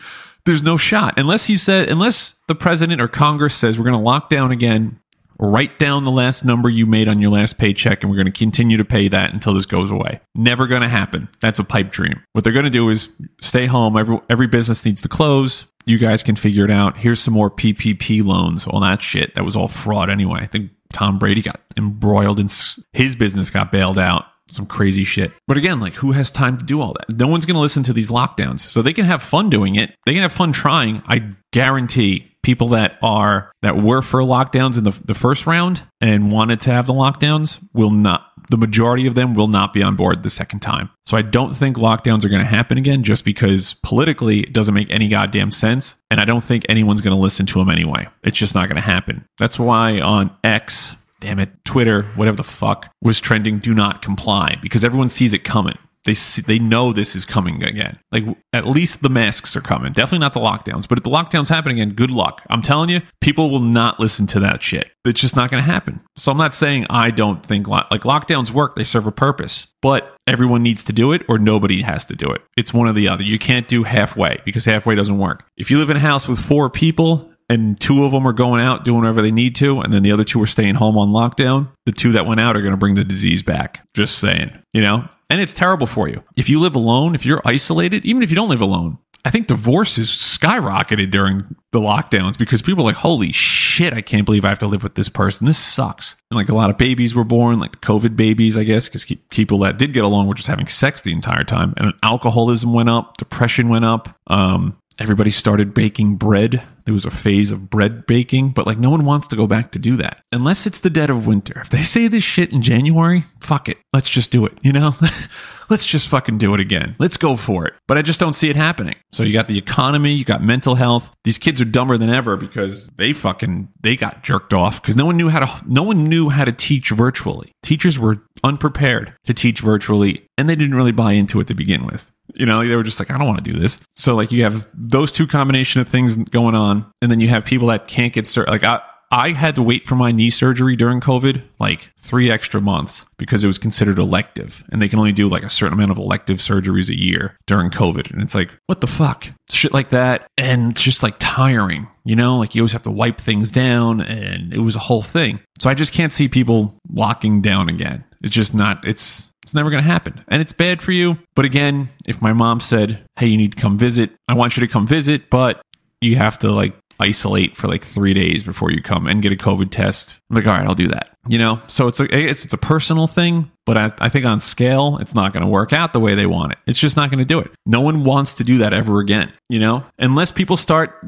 there's 0.45 0.63
no 0.63 0.77
shot 0.77 1.15
unless 1.17 1.45
he 1.45 1.55
said, 1.55 1.89
unless 1.89 2.35
the 2.47 2.55
president 2.55 3.01
or 3.01 3.07
Congress 3.07 3.55
says 3.55 3.79
we're 3.79 3.85
gonna 3.85 4.01
lock 4.01 4.29
down 4.29 4.51
again. 4.51 4.99
Write 5.45 5.77
down 5.77 6.05
the 6.05 6.11
last 6.11 6.45
number 6.45 6.69
you 6.69 6.85
made 6.85 7.09
on 7.09 7.19
your 7.19 7.29
last 7.29 7.57
paycheck, 7.57 8.01
and 8.01 8.09
we're 8.09 8.15
going 8.15 8.31
to 8.31 8.31
continue 8.31 8.77
to 8.77 8.85
pay 8.85 9.09
that 9.09 9.33
until 9.33 9.53
this 9.53 9.65
goes 9.65 9.91
away. 9.91 10.21
Never 10.33 10.67
going 10.67 10.83
to 10.83 10.87
happen. 10.87 11.27
That's 11.41 11.59
a 11.59 11.65
pipe 11.65 11.91
dream. 11.91 12.23
What 12.31 12.45
they're 12.45 12.53
going 12.53 12.63
to 12.63 12.71
do 12.71 12.87
is 12.87 13.09
stay 13.41 13.65
home. 13.65 13.97
Every 13.97 14.21
every 14.29 14.47
business 14.47 14.85
needs 14.85 15.01
to 15.01 15.09
close. 15.09 15.65
You 15.85 15.97
guys 15.97 16.23
can 16.23 16.37
figure 16.37 16.63
it 16.63 16.71
out. 16.71 16.95
Here's 16.95 17.19
some 17.19 17.33
more 17.33 17.51
PPP 17.51 18.23
loans. 18.23 18.65
All 18.65 18.79
that 18.79 19.01
shit. 19.01 19.35
That 19.35 19.43
was 19.43 19.57
all 19.57 19.67
fraud 19.67 20.09
anyway. 20.09 20.39
I 20.39 20.45
think 20.45 20.71
Tom 20.93 21.19
Brady 21.19 21.41
got 21.41 21.59
embroiled 21.75 22.39
in 22.39 22.47
his 22.93 23.15
business 23.17 23.49
got 23.49 23.69
bailed 23.69 23.99
out 23.99 24.23
some 24.49 24.65
crazy 24.65 25.03
shit. 25.03 25.31
But 25.47 25.57
again, 25.57 25.81
like 25.81 25.95
who 25.95 26.13
has 26.13 26.31
time 26.31 26.57
to 26.57 26.63
do 26.63 26.79
all 26.79 26.93
that? 26.93 27.17
No 27.17 27.27
one's 27.27 27.45
going 27.45 27.55
to 27.55 27.61
listen 27.61 27.83
to 27.83 27.93
these 27.93 28.09
lockdowns. 28.09 28.59
So 28.59 28.81
they 28.81 28.93
can 28.93 29.05
have 29.05 29.21
fun 29.21 29.49
doing 29.49 29.75
it. 29.75 29.93
They 30.05 30.13
can 30.13 30.21
have 30.21 30.31
fun 30.31 30.53
trying. 30.53 31.03
I 31.05 31.31
guarantee 31.51 32.32
people 32.43 32.67
that 32.69 32.97
are 33.01 33.51
that 33.61 33.77
were 33.77 34.01
for 34.01 34.19
lockdowns 34.19 34.77
in 34.77 34.83
the, 34.83 34.91
the 35.05 35.13
first 35.13 35.47
round 35.47 35.83
and 36.01 36.31
wanted 36.31 36.59
to 36.59 36.71
have 36.71 36.85
the 36.85 36.93
lockdowns 36.93 37.65
will 37.73 37.91
not 37.91 38.29
the 38.49 38.57
majority 38.57 39.07
of 39.07 39.15
them 39.15 39.33
will 39.33 39.47
not 39.47 39.73
be 39.73 39.81
on 39.81 39.95
board 39.95 40.21
the 40.21 40.29
second 40.29 40.59
time. 40.59 40.89
So 41.05 41.17
I 41.17 41.21
don't 41.21 41.55
think 41.55 41.77
lockdowns 41.77 42.25
are 42.25 42.29
going 42.29 42.41
to 42.41 42.47
happen 42.47 42.77
again 42.77 43.03
just 43.03 43.25
because 43.25 43.75
politically 43.83 44.41
it 44.41 44.53
doesn't 44.53 44.73
make 44.73 44.89
any 44.91 45.07
goddamn 45.07 45.51
sense. 45.51 45.95
And 46.11 46.19
I 46.19 46.25
don't 46.25 46.43
think 46.43 46.65
anyone's 46.69 47.01
going 47.01 47.15
to 47.15 47.21
listen 47.21 47.45
to 47.47 47.59
them 47.59 47.69
anyway. 47.69 48.07
It's 48.23 48.37
just 48.37 48.53
not 48.53 48.67
going 48.67 48.75
to 48.75 48.81
happen. 48.81 49.25
That's 49.37 49.57
why 49.57 50.01
on 50.01 50.35
X, 50.43 50.95
damn 51.21 51.39
it, 51.39 51.51
Twitter, 51.63 52.03
whatever 52.15 52.37
the 52.37 52.43
fuck, 52.43 52.91
was 53.01 53.19
trending 53.19 53.59
do 53.59 53.73
not 53.73 54.01
comply 54.01 54.57
because 54.61 54.83
everyone 54.83 55.09
sees 55.09 55.33
it 55.33 55.45
coming. 55.45 55.77
They 56.05 56.13
see, 56.13 56.41
they 56.41 56.59
know 56.59 56.91
this 56.91 57.15
is 57.15 57.25
coming 57.25 57.63
again. 57.63 57.99
Like 58.11 58.25
at 58.51 58.67
least 58.67 59.01
the 59.01 59.09
masks 59.09 59.55
are 59.55 59.61
coming. 59.61 59.93
Definitely 59.93 60.19
not 60.19 60.33
the 60.33 60.39
lockdowns, 60.39 60.87
but 60.87 60.97
if 60.97 61.03
the 61.03 61.09
lockdowns 61.09 61.49
happen 61.49 61.71
again, 61.71 61.91
good 61.91 62.11
luck. 62.11 62.43
I'm 62.49 62.61
telling 62.61 62.89
you, 62.89 63.01
people 63.21 63.49
will 63.49 63.61
not 63.61 63.99
listen 63.99 64.27
to 64.27 64.39
that 64.41 64.61
shit. 64.61 64.91
It's 65.05 65.21
just 65.21 65.35
not 65.35 65.49
going 65.49 65.63
to 65.63 65.69
happen. 65.69 66.01
So 66.15 66.31
I'm 66.31 66.37
not 66.37 66.53
saying 66.53 66.87
I 66.89 67.09
don't 67.09 67.45
think 67.45 67.67
like 67.67 67.89
lockdowns 67.89 68.51
work. 68.51 68.75
They 68.75 68.83
serve 68.83 69.07
a 69.07 69.11
purpose, 69.11 69.67
but 69.81 70.15
everyone 70.27 70.63
needs 70.63 70.83
to 70.85 70.93
do 70.93 71.13
it 71.13 71.23
or 71.29 71.37
nobody 71.37 71.81
has 71.81 72.05
to 72.07 72.15
do 72.15 72.29
it. 72.29 72.41
It's 72.57 72.73
one 72.73 72.87
or 72.87 72.93
the 72.93 73.07
other. 73.07 73.23
You 73.23 73.39
can't 73.39 73.67
do 73.67 73.83
halfway 73.83 74.41
because 74.45 74.65
halfway 74.65 74.95
doesn't 74.95 75.17
work. 75.17 75.45
If 75.57 75.71
you 75.71 75.77
live 75.77 75.89
in 75.89 75.97
a 75.97 76.01
house 76.01 76.27
with 76.27 76.39
four 76.39 76.69
people 76.69 77.33
and 77.49 77.79
two 77.79 78.03
of 78.03 78.11
them 78.11 78.27
are 78.27 78.33
going 78.33 78.61
out 78.61 78.83
doing 78.83 79.01
whatever 79.01 79.21
they 79.21 79.31
need 79.31 79.55
to, 79.55 79.81
and 79.81 79.93
then 79.93 80.03
the 80.03 80.11
other 80.11 80.23
two 80.23 80.41
are 80.41 80.47
staying 80.47 80.75
home 80.75 80.97
on 80.97 81.09
lockdown, 81.09 81.69
the 81.85 81.91
two 81.91 82.13
that 82.13 82.25
went 82.25 82.39
out 82.39 82.55
are 82.55 82.61
going 82.61 82.71
to 82.73 82.77
bring 82.77 82.95
the 82.95 83.03
disease 83.03 83.43
back. 83.43 83.85
Just 83.93 84.19
saying, 84.19 84.57
you 84.73 84.81
know? 84.81 85.07
And 85.33 85.41
it's 85.41 85.55
terrible 85.55 85.87
for 85.87 86.07
you. 86.07 86.21
If 86.35 86.47
you 86.47 86.59
live 86.59 86.75
alone, 86.75 87.15
if 87.15 87.25
you're 87.25 87.41
isolated, 87.43 88.05
even 88.05 88.21
if 88.21 88.29
you 88.29 88.35
don't 88.35 88.49
live 88.49 88.61
alone, 88.61 88.99
I 89.25 89.31
think 89.31 89.47
divorce 89.47 89.97
is 89.97 90.09
skyrocketed 90.09 91.09
during 91.09 91.55
the 91.71 91.79
lockdowns 91.79 92.37
because 92.37 92.61
people 92.61 92.83
are 92.83 92.85
like, 92.85 92.97
holy 92.97 93.31
shit, 93.31 93.93
I 93.93 94.01
can't 94.01 94.25
believe 94.25 94.45
I 94.45 94.49
have 94.49 94.59
to 94.59 94.67
live 94.67 94.83
with 94.83 94.93
this 94.93 95.09
person. 95.09 95.47
This 95.47 95.57
sucks. 95.57 96.17
And 96.29 96.35
like 96.35 96.49
a 96.49 96.53
lot 96.53 96.69
of 96.69 96.77
babies 96.77 97.15
were 97.15 97.23
born, 97.23 97.59
like 97.59 97.81
COVID 97.81 98.15
babies, 98.15 98.57
I 98.57 98.63
guess, 98.63 98.87
because 98.87 99.05
people 99.31 99.57
that 99.59 99.79
did 99.79 99.91
get 99.91 100.03
along 100.03 100.27
were 100.27 100.35
just 100.35 100.49
having 100.49 100.67
sex 100.67 101.01
the 101.01 101.11
entire 101.11 101.43
time. 101.43 101.73
And 101.77 101.95
alcoholism 102.03 102.71
went 102.71 102.89
up, 102.89 103.17
depression 103.17 103.69
went 103.69 103.85
up. 103.85 104.15
Um, 104.27 104.77
everybody 104.99 105.31
started 105.31 105.73
baking 105.73 106.15
bread. 106.15 106.63
There 106.85 106.93
was 106.93 107.05
a 107.05 107.11
phase 107.11 107.51
of 107.51 107.69
bread 107.69 108.05
baking, 108.05 108.49
but 108.49 108.67
like 108.67 108.77
no 108.77 108.89
one 108.89 109.05
wants 109.05 109.27
to 109.27 109.35
go 109.35 109.47
back 109.47 109.71
to 109.71 109.79
do 109.79 109.95
that 109.97 110.21
unless 110.31 110.67
it's 110.67 110.81
the 110.81 110.89
dead 110.89 111.09
of 111.09 111.25
winter. 111.27 111.61
If 111.61 111.69
they 111.69 111.83
say 111.83 112.07
this 112.07 112.23
shit 112.23 112.51
in 112.51 112.61
January, 112.61 113.23
fuck 113.39 113.69
it. 113.69 113.77
Let's 113.93 114.09
just 114.09 114.31
do 114.31 114.45
it, 114.45 114.57
you 114.61 114.73
know? 114.73 114.91
Let's 115.69 115.85
just 115.85 116.09
fucking 116.09 116.37
do 116.37 116.53
it 116.53 116.59
again. 116.59 116.95
Let's 116.99 117.17
go 117.17 117.35
for 117.35 117.65
it. 117.65 117.73
But 117.87 117.97
I 117.97 118.01
just 118.01 118.19
don't 118.19 118.33
see 118.33 118.49
it 118.49 118.55
happening. 118.55 118.95
So 119.11 119.23
you 119.23 119.33
got 119.33 119.47
the 119.47 119.57
economy, 119.57 120.13
you 120.13 120.25
got 120.25 120.43
mental 120.43 120.75
health. 120.75 121.09
These 121.23 121.37
kids 121.37 121.61
are 121.61 121.65
dumber 121.65 121.97
than 121.97 122.09
ever 122.09 122.35
because 122.35 122.89
they 122.97 123.13
fucking 123.13 123.69
they 123.81 123.95
got 123.95 124.23
jerked 124.23 124.53
off 124.53 124.81
because 124.81 124.97
no 124.97 125.05
one 125.05 125.17
knew 125.17 125.29
how 125.29 125.39
to 125.39 125.65
no 125.65 125.83
one 125.83 126.05
knew 126.05 126.29
how 126.29 126.45
to 126.45 126.51
teach 126.51 126.89
virtually. 126.89 127.51
Teachers 127.63 127.97
were 127.97 128.23
unprepared 128.43 129.15
to 129.23 129.33
teach 129.33 129.61
virtually 129.61 130.27
and 130.37 130.49
they 130.49 130.55
didn't 130.55 130.75
really 130.75 130.91
buy 130.91 131.13
into 131.13 131.39
it 131.39 131.47
to 131.47 131.53
begin 131.53 131.85
with. 131.85 132.11
You 132.35 132.45
know, 132.45 132.67
they 132.67 132.75
were 132.75 132.83
just 132.83 132.99
like, 132.99 133.11
I 133.11 133.17
don't 133.17 133.27
want 133.27 133.43
to 133.43 133.51
do 133.51 133.57
this. 133.59 133.79
So 133.91 134.15
like 134.15 134.31
you 134.31 134.43
have 134.43 134.67
those 134.73 135.11
two 135.11 135.27
combination 135.27 135.81
of 135.81 135.87
things 135.87 136.15
going 136.17 136.55
on, 136.55 136.91
and 137.01 137.11
then 137.11 137.19
you 137.19 137.27
have 137.27 137.45
people 137.45 137.67
that 137.67 137.87
can't 137.87 138.13
get 138.13 138.27
sur- 138.27 138.45
like 138.45 138.63
I 138.63 138.81
I 139.13 139.33
had 139.33 139.53
to 139.55 139.61
wait 139.61 139.85
for 139.85 139.93
my 139.93 140.11
knee 140.11 140.31
surgery 140.31 140.75
during 140.75 140.99
COVID 140.99 141.43
like 141.59 141.91
three 141.99 142.31
extra 142.31 142.59
months 142.59 143.05
because 143.17 143.43
it 143.43 143.47
was 143.47 143.59
considered 143.59 143.99
elective, 143.99 144.63
and 144.71 144.81
they 144.81 144.87
can 144.87 144.97
only 144.97 145.11
do 145.11 145.29
like 145.29 145.43
a 145.43 145.51
certain 145.51 145.73
amount 145.73 145.91
of 145.91 145.99
elective 145.99 146.37
surgeries 146.39 146.89
a 146.89 146.99
year 146.99 147.37
during 147.45 147.69
COVID, 147.69 148.11
and 148.11 148.23
it's 148.23 148.33
like 148.33 148.49
what 148.65 148.81
the 148.81 148.87
fuck, 148.87 149.27
shit 149.51 149.71
like 149.71 149.89
that, 149.89 150.27
and 150.35 150.71
it's 150.71 150.81
just 150.81 151.03
like 151.03 151.13
tiring. 151.19 151.87
You 152.05 152.15
know, 152.15 152.39
like 152.39 152.55
you 152.55 152.63
always 152.63 152.71
have 152.71 152.81
to 152.83 152.91
wipe 152.91 153.19
things 153.19 153.51
down, 153.51 154.01
and 154.01 154.51
it 154.51 154.59
was 154.59 154.75
a 154.75 154.79
whole 154.79 155.03
thing. 155.03 155.39
So 155.59 155.69
I 155.69 155.75
just 155.75 155.93
can't 155.93 156.11
see 156.11 156.27
people 156.27 156.79
locking 156.89 157.41
down 157.41 157.69
again. 157.69 158.05
It's 158.23 158.33
just 158.33 158.55
not. 158.55 158.83
It's 158.87 159.29
it's 159.43 159.53
never 159.53 159.69
going 159.69 159.83
to 159.83 159.89
happen. 159.89 160.23
And 160.27 160.41
it's 160.41 160.53
bad 160.53 160.81
for 160.81 160.91
you. 160.91 161.17
But 161.35 161.45
again, 161.45 161.89
if 162.05 162.21
my 162.21 162.33
mom 162.33 162.59
said, 162.59 163.05
hey, 163.17 163.27
you 163.27 163.37
need 163.37 163.53
to 163.53 163.61
come 163.61 163.77
visit, 163.77 164.11
I 164.27 164.33
want 164.33 164.57
you 164.57 164.61
to 164.65 164.71
come 164.71 164.87
visit, 164.87 165.29
but 165.29 165.61
you 166.01 166.15
have 166.15 166.39
to 166.39 166.51
like 166.51 166.73
isolate 166.99 167.57
for 167.57 167.67
like 167.67 167.83
three 167.83 168.13
days 168.13 168.43
before 168.43 168.71
you 168.71 168.81
come 168.81 169.07
and 169.07 169.21
get 169.21 169.31
a 169.31 169.35
COVID 169.35 169.69
test. 169.69 170.19
I'm 170.29 170.37
like, 170.37 170.47
all 170.47 170.53
right, 170.53 170.65
I'll 170.65 170.75
do 170.75 170.87
that. 170.89 171.09
You 171.27 171.37
know, 171.37 171.61
so 171.67 171.87
it's 171.87 171.99
a 171.99 172.03
it's 172.13 172.43
it's 172.43 172.53
a 172.53 172.57
personal 172.57 173.07
thing, 173.07 173.49
but 173.65 173.77
I, 173.77 173.93
I 173.99 174.09
think 174.09 174.25
on 174.25 174.41
scale, 174.41 174.97
it's 174.99 175.15
not 175.15 175.31
going 175.31 175.43
to 175.43 175.49
work 175.49 175.71
out 175.71 175.93
the 175.93 175.99
way 175.99 176.15
they 176.15 176.25
want 176.25 176.51
it. 176.51 176.57
It's 176.67 176.79
just 176.79 176.97
not 176.97 177.09
going 177.09 177.19
to 177.19 177.25
do 177.25 177.39
it. 177.39 177.51
No 177.65 177.79
one 177.79 178.03
wants 178.03 178.33
to 178.35 178.43
do 178.43 178.57
that 178.57 178.73
ever 178.73 178.99
again. 178.99 179.31
You 179.47 179.59
know, 179.59 179.85
unless 179.97 180.31
people 180.31 180.57
start 180.57 180.99